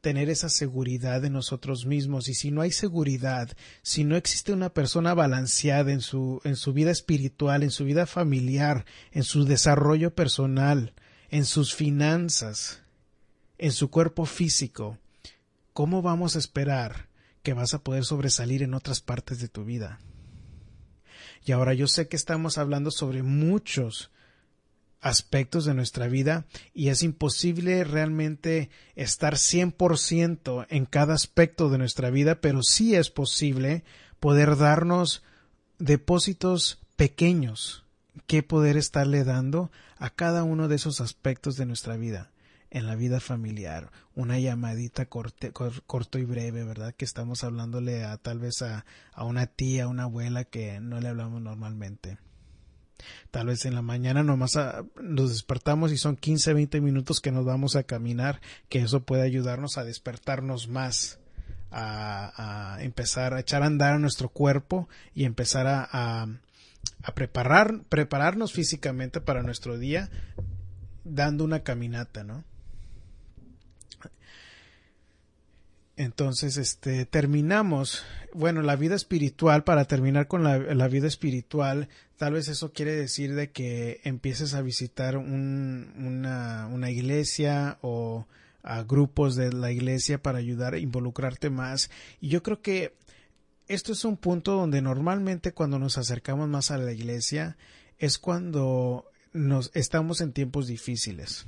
[0.04, 2.28] tener esa seguridad de nosotros mismos.
[2.28, 3.48] Y si no hay seguridad,
[3.80, 8.04] si no existe una persona balanceada en su, en su vida espiritual, en su vida
[8.04, 10.92] familiar, en su desarrollo personal,
[11.30, 12.82] en sus finanzas,
[13.56, 14.98] en su cuerpo físico,
[15.72, 17.08] ¿cómo vamos a esperar
[17.42, 20.00] que vas a poder sobresalir en otras partes de tu vida?
[21.46, 24.10] Y ahora yo sé que estamos hablando sobre muchos
[25.04, 32.08] aspectos de nuestra vida y es imposible realmente estar 100% en cada aspecto de nuestra
[32.08, 33.84] vida, pero sí es posible
[34.18, 35.22] poder darnos
[35.78, 37.84] depósitos pequeños
[38.26, 42.30] que poder estarle dando a cada uno de esos aspectos de nuestra vida
[42.70, 46.94] en la vida familiar, una llamadita corto y breve, ¿verdad?
[46.96, 50.98] Que estamos hablándole a tal vez a, a una tía, a una abuela que no
[50.98, 52.16] le hablamos normalmente.
[53.30, 57.32] Tal vez en la mañana nomás ah, nos despertamos y son 15, 20 minutos que
[57.32, 61.18] nos vamos a caminar, que eso puede ayudarnos a despertarnos más,
[61.70, 66.28] a, empezar a echar a andar a nuestro cuerpo y empezar a, a,
[67.02, 70.10] a preparar, prepararnos físicamente para nuestro día
[71.04, 72.44] dando una caminata, ¿no?
[75.96, 78.04] Entonces, este, terminamos,
[78.34, 83.34] bueno, la vida espiritual, para terminar con la, vida espiritual, tal vez eso quiere decir
[83.34, 88.26] de que empieces a visitar una, una iglesia o
[88.64, 91.90] a grupos de la iglesia para ayudar a involucrarte más.
[92.20, 92.94] Y yo creo que
[93.68, 97.56] esto es un punto donde normalmente cuando nos acercamos más a la iglesia
[97.98, 101.46] es cuando nos estamos en tiempos difíciles.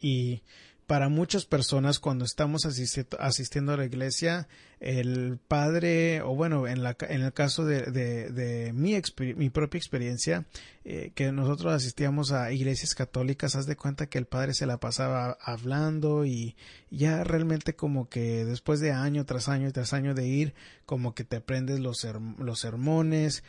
[0.00, 0.42] Y
[0.90, 4.48] para muchas personas cuando estamos asistiendo a la iglesia,
[4.80, 10.46] el padre, o bueno, en, la, en el caso de, mi, propia experiencia,
[10.84, 14.80] eh, que nosotros asistíamos a iglesias católicas, haz de cuenta que el padre se la
[14.80, 16.56] pasaba hablando y
[16.90, 20.54] ya realmente como que después de año tras año tras año de ir,
[20.86, 22.04] como que te aprendes los,
[22.38, 23.44] los sermones,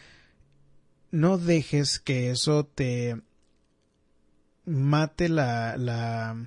[1.09, 3.19] no dejes que eso te
[4.63, 6.37] mate la, la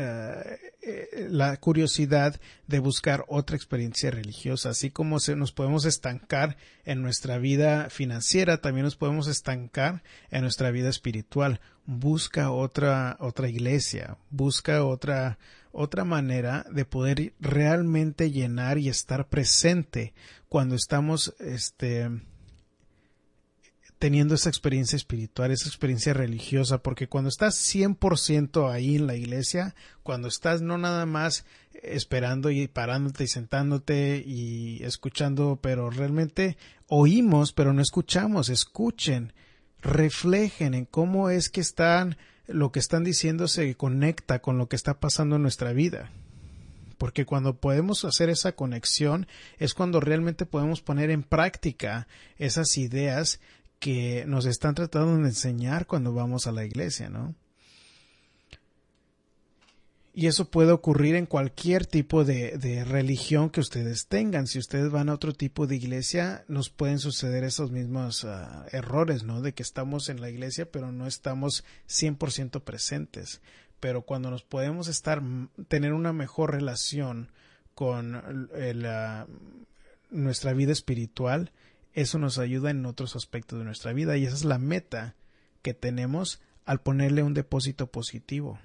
[0.00, 7.02] eh, la curiosidad de buscar otra experiencia religiosa, así como se nos podemos estancar en
[7.02, 11.60] nuestra vida financiera, también nos podemos estancar en nuestra vida espiritual.
[11.84, 15.38] Busca otra otra iglesia, busca otra
[15.72, 20.14] otra manera de poder realmente llenar y estar presente
[20.48, 22.08] cuando estamos este
[23.98, 29.74] teniendo esa experiencia espiritual, esa experiencia religiosa, porque cuando estás 100% ahí en la iglesia,
[30.02, 31.44] cuando estás no nada más
[31.82, 39.32] esperando y parándote y sentándote y escuchando, pero realmente oímos, pero no escuchamos, escuchen,
[39.80, 44.76] reflejen en cómo es que están, lo que están diciendo se conecta con lo que
[44.76, 46.10] está pasando en nuestra vida.
[46.98, 49.28] Porque cuando podemos hacer esa conexión
[49.58, 53.40] es cuando realmente podemos poner en práctica esas ideas
[53.78, 57.34] que nos están tratando de enseñar cuando vamos a la iglesia, ¿no?
[60.18, 64.48] Y eso puede ocurrir en cualquier tipo de, religión que ustedes tengan.
[64.48, 69.22] Si ustedes van a otro tipo de iglesia, nos pueden suceder esos mismos ah, errores,
[69.22, 69.42] ¿no?
[69.42, 73.40] De que estamos en la iglesia, pero no estamos 100% presentes.
[73.78, 75.22] Pero cuando nos podemos estar,
[75.68, 77.30] tener una mejor relación
[77.76, 78.50] con
[80.10, 81.52] nuestra vida espiritual,
[81.94, 85.14] eso nos ayuda en otros aspectos de nuestra vida y esa es la meta
[85.62, 88.58] que tenemos al ponerle un depósito positivo.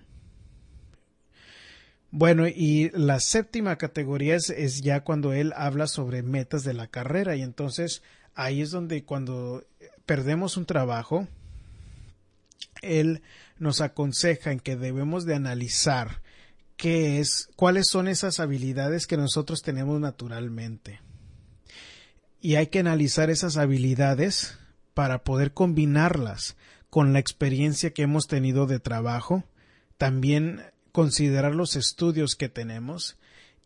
[2.11, 7.36] Bueno, y la séptima categoría es, ya cuando él habla sobre metas de la carrera
[7.36, 8.03] y entonces
[8.36, 9.65] ahí es donde cuando
[10.05, 11.28] perdemos un trabajo,
[12.84, 13.24] él
[13.57, 16.21] nos aconseja en que debemos de analizar
[16.78, 20.99] qué es, cuáles son esas habilidades que nosotros tenemos naturalmente
[22.43, 24.59] y hay que analizar esas habilidades
[24.93, 26.57] para poder combinarlas
[26.89, 29.45] con la experiencia que hemos tenido de trabajo,
[29.97, 33.17] también considerar los estudios que tenemos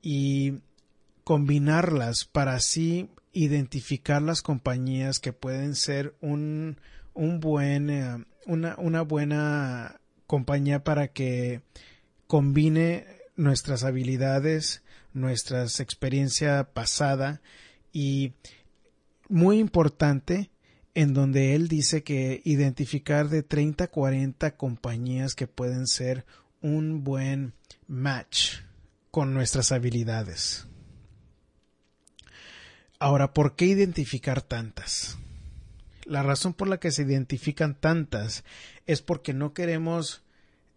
[0.03, 0.59] y
[1.23, 6.79] combinarlas para así identificar las compañías que pueden ser un,
[7.15, 11.61] un buen, eh, una, una buena compañía para que
[12.27, 17.41] combine nuestras habilidades, nuestra experiencia pasada
[17.91, 18.33] y
[19.29, 20.51] muy importante
[20.93, 26.25] en donde él dice que identificar de 30 a 40 compañías que pueden ser
[26.61, 27.53] un buen
[27.87, 28.61] match
[29.11, 30.67] con nuestras habilidades.
[32.99, 35.17] Ahora, ¿por qué identificar tantas?
[36.05, 38.43] La razón por la que se identifican tantas
[38.87, 40.23] es porque no queremos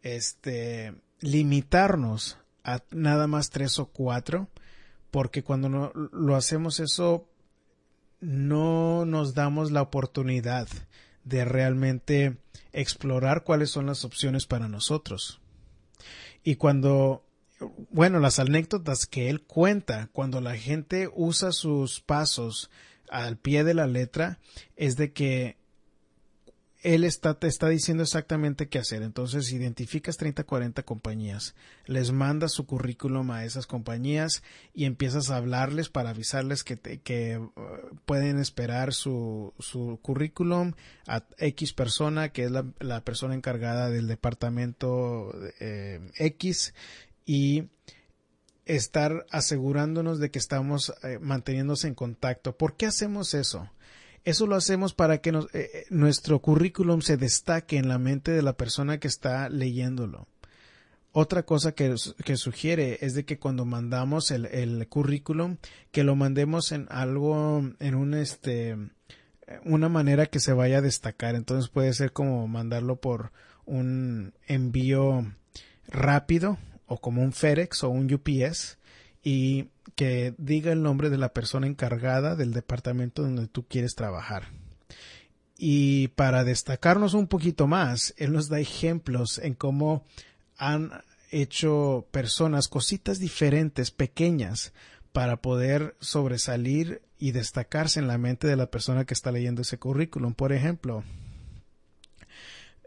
[0.03, 4.49] este limitarnos a nada más tres o cuatro,
[5.11, 7.27] porque cuando no, lo hacemos eso
[8.21, 10.69] no nos damos la oportunidad
[11.25, 12.37] de realmente
[12.73, 15.41] explorar cuáles son las opciones para nosotros.
[16.43, 17.25] Y cuando,
[17.91, 22.71] bueno, las anécdotas que él cuenta, cuando la gente usa sus pasos
[23.11, 24.39] al pie de la letra,
[24.77, 25.57] es de que
[26.83, 29.03] él está, te está diciendo exactamente qué hacer.
[29.03, 31.55] Entonces, identificas 30, 40 compañías,
[31.87, 37.39] les mandas su currículum a esas compañías y empiezas a hablarles para avisarles que, que
[37.39, 37.51] uh,
[38.07, 40.73] pueden esperar su, su currículum
[41.07, 46.75] a X persona, que es la, la persona encargada del departamento eh, X
[47.27, 47.69] y
[48.65, 52.57] estar asegurándonos de que estamos eh, manteniéndose en contacto.
[52.57, 53.71] ¿Por qué hacemos eso?
[54.25, 58.43] Eso lo hacemos para que eh, eh, nuestro currículum se destaque en la mente de
[58.43, 60.27] la persona que está leyéndolo.
[61.13, 61.97] Otra cosa que,
[62.37, 65.57] sugiere es de que cuando mandamos el, currículum,
[65.91, 68.77] que lo mandemos en algo, en un este,
[69.65, 71.35] una manera que se vaya a destacar.
[71.35, 73.33] Entonces puede ser como mandarlo por
[73.67, 75.35] un envío
[75.89, 78.79] rápido o como un FedEx o un UPS
[79.23, 84.49] y que diga el nombre de la persona encargada del departamento donde tú quieres trabajar.
[85.59, 90.05] Y para destacarnos un poquito más, él nos da ejemplos en cómo
[90.57, 90.91] han
[91.31, 94.73] hecho personas cositas diferentes, pequeñas,
[95.13, 99.79] para poder sobresalir y destacarse en la mente de la persona que está leyendo ese
[99.79, 100.33] currículum.
[100.33, 101.05] Por ejemplo,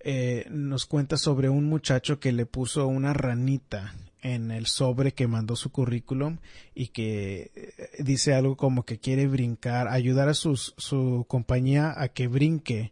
[0.03, 5.27] eh, nos cuenta sobre un muchacho que le puso una ranita en el sobre que
[5.27, 6.37] mandó su currículum
[6.73, 12.27] y que eh, dice algo como que quiere brincar, ayudar a su compañía a que
[12.27, 12.91] brinque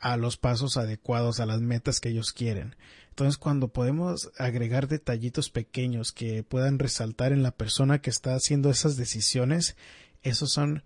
[0.00, 2.74] a los pasos adecuados, a las metas que ellos quieren.
[3.10, 8.68] Entonces, cuando podemos agregar detallitos pequeños que puedan resaltar en la persona que está haciendo
[8.68, 9.76] esas decisiones,
[10.22, 10.82] esos son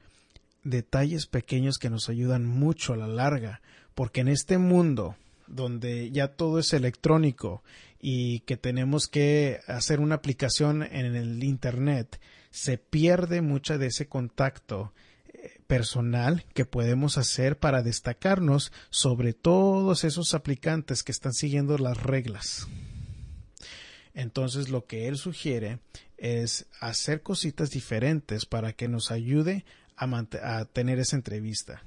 [0.64, 3.62] detalles pequeños que nos ayudan mucho a la larga,
[3.94, 5.16] porque en este mundo
[5.46, 7.62] donde ya todo es electrónico
[8.08, 14.06] y que tenemos que hacer una aplicación en el Internet, se pierde mucha de ese
[14.06, 14.92] contacto
[15.26, 22.00] eh, personal que podemos hacer para destacarnos sobre todos esos aplicantes que están siguiendo las
[22.00, 22.68] reglas.
[24.14, 25.80] Entonces lo que él sugiere
[26.16, 29.64] es hacer cositas diferentes para que nos ayude
[29.96, 31.82] a, tener esa entrevista.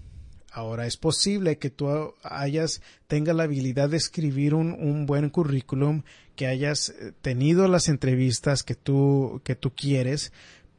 [0.60, 6.04] Ahora es posible que tú hayas tenga la habilidad de escribir un, un, buen currículum,
[6.36, 10.34] que hayas eh, tenido las entrevistas que tú que tú quieres,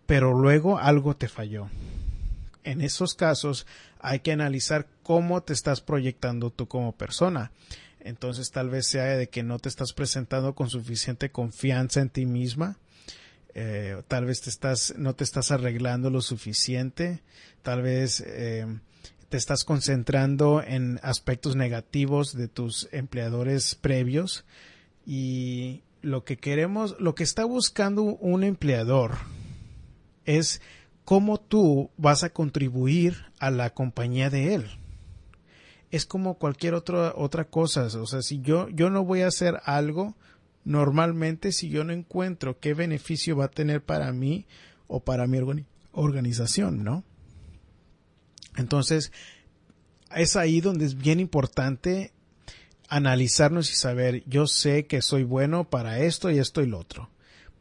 [0.05, 1.71] pero luego algo te falló.
[2.63, 3.67] En esos casos
[4.01, 7.51] hay que analizar cómo te estás proyectando tú como persona.
[8.01, 12.27] Entonces tal vez sea de que no te estás presentando con suficiente confianza en ti
[12.27, 12.77] misma
[13.55, 17.21] eh, tal vez te estás, no te estás arreglando lo suficiente,
[17.63, 18.67] tal vez eh,
[19.31, 24.45] te estás concentrando en aspectos negativos de tus empleadores previos
[25.07, 29.19] y lo que queremos, lo que está buscando un empleador
[30.25, 30.61] es
[31.05, 34.67] cómo tú vas a contribuir a la compañía de él.
[35.93, 39.61] Es como cualquier otra otra cosa, o sea, si yo yo no voy a hacer
[39.65, 40.17] algo
[40.65, 44.47] normalmente si yo no encuentro qué beneficio va a tener para mí
[44.89, 45.39] o para mi
[45.93, 47.05] organización, ¿no?
[48.57, 49.13] Entonces,
[50.15, 52.13] es ahí donde es bien importante
[52.89, 57.09] analizarnos y saber, yo sé que soy bueno para esto y esto y lo otro.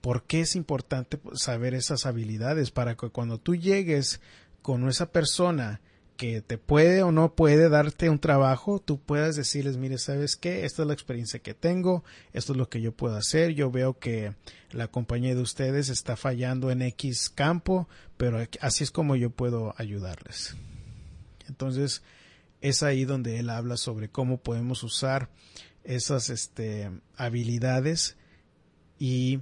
[0.02, 2.72] ¿Por qué es importante saber esas habilidades?
[2.72, 4.22] Para que cuando tú llegues
[4.62, 5.82] con esa persona
[6.18, 10.66] que te puede o no puede darte un trabajo, tú puedas decirles, mire, ¿sabes qué?
[10.66, 14.00] Esta es la experiencia que tengo, esto es lo que yo puedo hacer, yo veo
[14.00, 14.34] que
[14.72, 17.88] la compañía de ustedes está fallando en X campo,
[18.18, 20.58] pero así es como yo puedo ayudarles.
[21.50, 22.04] Entonces,
[22.62, 25.30] es ahí donde él habla sobre cómo podemos usar
[25.84, 28.18] esas este, habilidades
[28.98, 29.40] y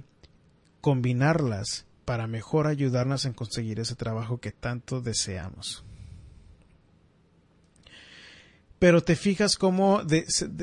[0.80, 5.84] combinarlas para mejor ayudarnos en conseguir ese trabajo que tanto deseamos.
[8.78, 10.02] Pero te fijas cómo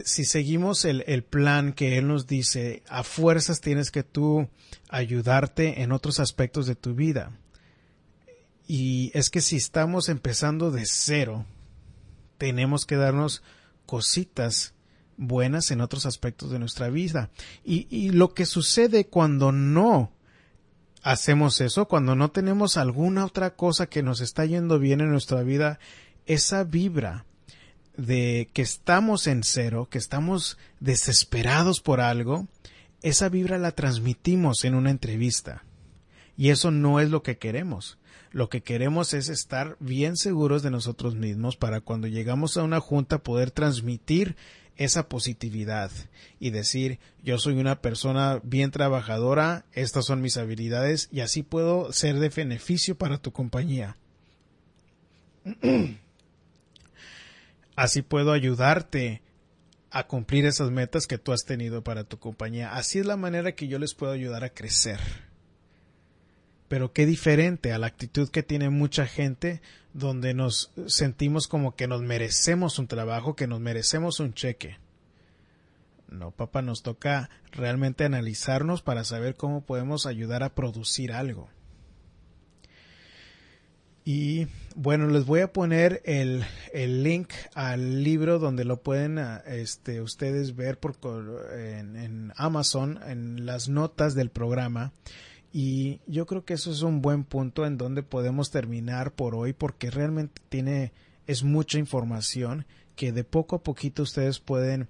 [0.06, 4.48] si seguimos el, plan que él nos dice, a fuerzas tienes que tú
[4.90, 7.38] ayudarte en otros aspectos de tu vida.
[8.68, 11.46] Y es que si estamos empezando de cero,
[12.38, 13.44] tenemos que darnos
[13.86, 14.74] cositas
[15.18, 17.30] buenas en otros aspectos de nuestra vida.
[17.64, 20.12] Y, y lo que sucede cuando no
[21.04, 25.44] hacemos eso, cuando no tenemos alguna otra cosa que nos está yendo bien en nuestra
[25.44, 25.80] vida,
[26.26, 27.26] esa vibra
[27.96, 32.48] de que estamos en cero, que estamos desesperados por algo,
[33.02, 35.64] esa vibra la transmitimos en una entrevista.
[36.38, 37.98] Y eso no es lo que queremos.
[38.36, 42.82] Lo que queremos es estar bien seguros de nosotros mismos para cuando llegamos a una
[42.82, 44.36] junta poder transmitir
[44.76, 45.90] esa positividad
[46.38, 51.94] y decir yo soy una persona bien trabajadora, estas son mis habilidades y así puedo
[51.94, 53.96] ser de beneficio para tu compañía.
[57.78, 59.22] Así puedo ayudarte
[59.92, 62.76] a cumplir esas metas que tú has tenido para tu compañía.
[62.76, 65.00] Así es la manera que yo les puedo ayudar a crecer.
[66.68, 69.62] Pero qué diferente a la actitud que tiene mucha gente
[69.94, 74.78] donde nos sentimos como que nos merecemos un trabajo, que nos merecemos un cheque.
[76.10, 81.50] No, papá, nos toca realmente analizarnos para saber cómo podemos ayudar a producir algo.
[84.08, 86.44] Y bueno, les voy a poner el,
[86.74, 90.96] el link al libro donde lo pueden ah, este, ustedes ver por,
[91.58, 94.94] en, en Amazon, en las notas del programa.
[95.58, 99.54] Y yo creo que eso es un buen punto en donde podemos terminar por hoy
[99.54, 100.92] porque realmente tiene,
[101.28, 102.66] es mucha información
[102.98, 104.90] que de poco a poquito ustedes pueden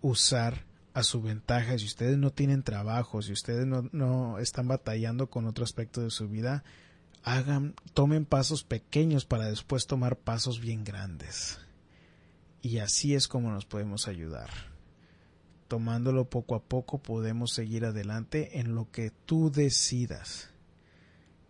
[0.00, 0.64] usar
[0.94, 1.76] a su ventaja.
[1.76, 6.10] Si ustedes no tienen trabajo, si ustedes no, no están batallando con otro aspecto de
[6.10, 6.62] su vida,
[7.24, 11.58] hagan, tomen pasos pequeños para después tomar pasos bien grandes.
[12.62, 14.69] Y así es como nos podemos ayudar.
[15.70, 20.50] Tomándolo poco a poco podemos seguir adelante en lo que tú decidas.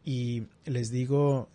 [0.04, 1.48] Y les digo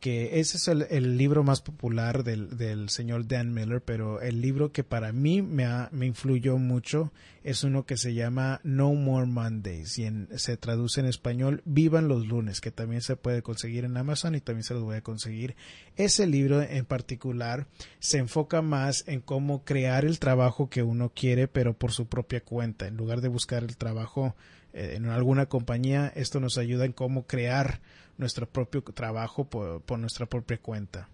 [0.00, 4.72] que ese es el, libro más popular del, del, señor Dan Miller, pero el libro
[4.72, 7.12] que para mí me, me influyó mucho
[7.44, 12.26] es uno que se llama No More Mondays y se traduce en español Vivan los
[12.26, 15.54] lunes, que también se puede conseguir en Amazon y también se los voy a conseguir.
[15.96, 17.66] Ese libro en particular
[17.98, 22.42] se enfoca más en cómo crear el trabajo que uno quiere, pero por su propia
[22.42, 24.34] cuenta, en lugar de buscar el trabajo
[24.72, 27.80] eh, en alguna compañía, esto nos ayuda en cómo crear
[28.20, 31.08] nuestro propio trabajo por, nuestra propia cuenta.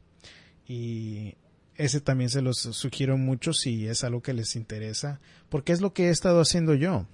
[0.66, 1.36] Y
[1.76, 5.94] ese también se los sugiero mucho si es algo que les interesa, porque es lo
[5.94, 7.06] que he estado haciendo yo.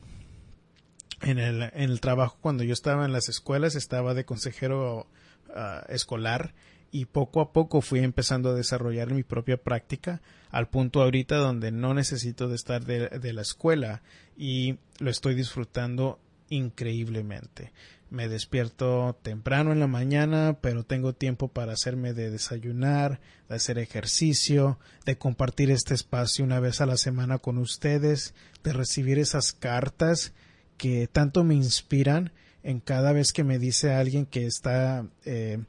[1.20, 5.07] En el, en el trabajo, cuando yo estaba en las escuelas, estaba de consejero
[5.55, 6.53] ah, escolar
[6.90, 10.20] y poco a poco fui empezando a desarrollar mi propia práctica
[10.51, 14.03] al punto ahorita donde no necesito de estar de la escuela
[14.36, 16.18] y lo estoy disfrutando
[16.51, 17.72] increíblemente.
[18.12, 23.78] Me despierto temprano en la mañana, pero tengo tiempo para hacerme de desayunar, de hacer
[23.78, 28.34] ejercicio, de compartir este espacio una vez a la semana con ustedes,
[28.64, 30.34] de recibir esas cartas
[30.76, 32.32] que tanto me inspiran
[32.62, 35.60] en cada vez que me dice alguien que está eh,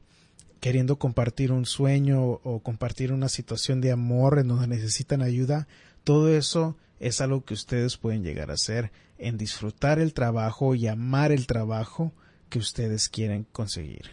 [0.60, 5.66] queriendo compartir un sueño o compartir una situación de amor en donde necesitan ayuda,
[6.04, 10.88] todo eso es algo que ustedes pueden llegar a hacer en disfrutar el trabajo y
[10.88, 12.12] amar el trabajo
[12.54, 14.12] que ustedes quieren conseguir.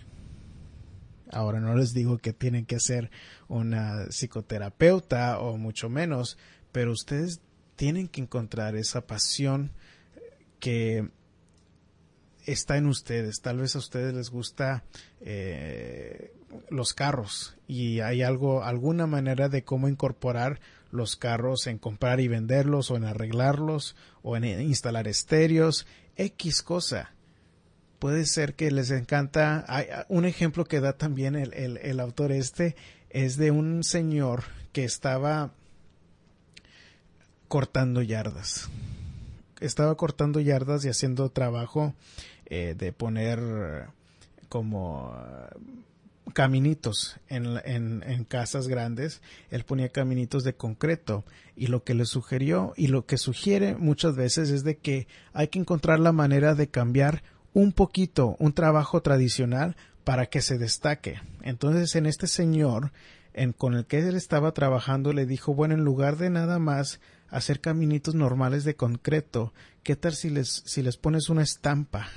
[1.32, 3.12] Ahora no les digo que tienen que ser
[3.48, 6.40] una psicoterapeuta o mucho menos,
[6.72, 7.40] pero ustedes
[7.76, 9.74] tienen que encontrar esa pasión
[10.60, 11.08] que
[12.48, 13.42] está en ustedes.
[13.42, 14.86] Tal vez a ustedes les gusta
[15.20, 16.34] eh,
[16.72, 22.28] los carros y hay algo, alguna manera de cómo incorporar los carros en comprar y
[22.28, 25.86] venderlos o en arreglarlos o en instalar estéreos,
[26.16, 27.14] X cosa.
[28.02, 29.64] Puede ser que les encanta.
[29.68, 32.76] Hay, un ejemplo que da también el, el autor este
[33.12, 35.52] es de un señor que estaba
[37.48, 38.72] cortando yardas.
[39.60, 41.94] Estaba cortando yardas y haciendo trabajo
[42.48, 43.88] eh, de poner
[44.50, 45.16] como
[46.34, 49.22] caminitos en, en, casas grandes,
[49.52, 51.24] él ponía caminitos de concreto
[51.56, 55.50] y lo que le sugirió y lo que sugiere muchas veces es de que hay
[55.50, 57.22] que encontrar la manera de cambiar
[57.54, 61.22] un poquito un trabajo tradicional para que se destaque.
[61.42, 62.92] Entonces en este señor
[63.34, 67.00] en, con el que él estaba trabajando le dijo, bueno, en lugar de nada más
[67.30, 72.08] hacer caminitos normales de concreto, ¿qué tal si les, si les pones una estampa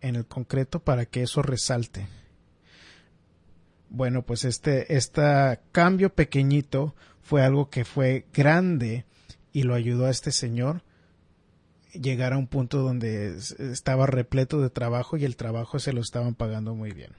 [0.00, 2.08] en el concreto para que eso resalte?
[3.88, 9.04] Bueno, pues este, este cambio pequeñito fue algo que fue grande
[9.52, 10.82] y lo ayudó a este señor
[12.00, 16.34] llegar a un punto donde estaba repleto de trabajo y el trabajo se lo estaban
[16.34, 17.12] pagando muy bien.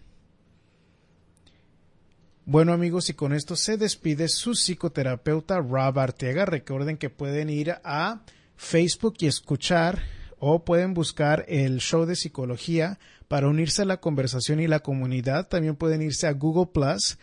[2.45, 6.45] Bueno amigos, y con esto se despide su psicoterapeuta Rob Arteaga.
[6.45, 8.21] Recuerden que pueden ir a
[8.55, 10.01] Facebook y escuchar
[10.39, 15.49] o pueden buscar el show de psicología para unirse a la conversación y la comunidad.
[15.49, 17.17] También pueden irse a Google Plus.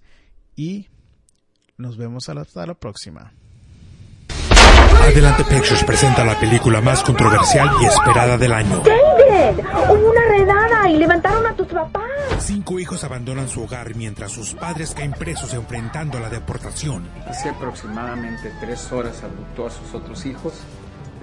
[0.56, 0.88] y
[1.78, 3.34] nos vemos hasta la próxima.
[5.02, 8.82] Adelante Pictures presenta la película más controversial y esperada del año.
[8.82, 9.60] ¡David!
[9.90, 12.04] Hubo una redada y levantaron a tus papás.
[12.40, 17.10] Cinco hijos abandonan su hogar mientras sus padres caen presos enfrentando la deportación.
[17.28, 20.54] Hace aproximadamente tres horas adoptó a sus otros hijos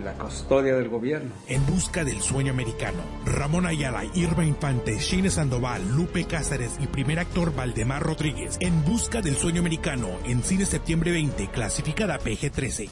[0.03, 1.32] la custodia del gobierno.
[1.49, 2.99] En busca del sueño americano.
[3.24, 8.57] Ramón Ayala, Irma Infante, Shine Sandoval, Lupe Cáceres y primer actor Valdemar Rodríguez.
[8.61, 10.09] En busca del sueño americano.
[10.24, 12.90] En cine septiembre 20, clasificada PG-13.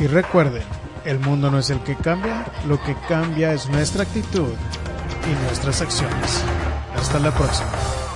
[0.00, 0.62] Y recuerden,
[1.04, 4.52] el mundo no es el que cambia, lo que cambia es nuestra actitud
[5.24, 6.44] y nuestras acciones.
[6.94, 8.07] Hasta la próxima.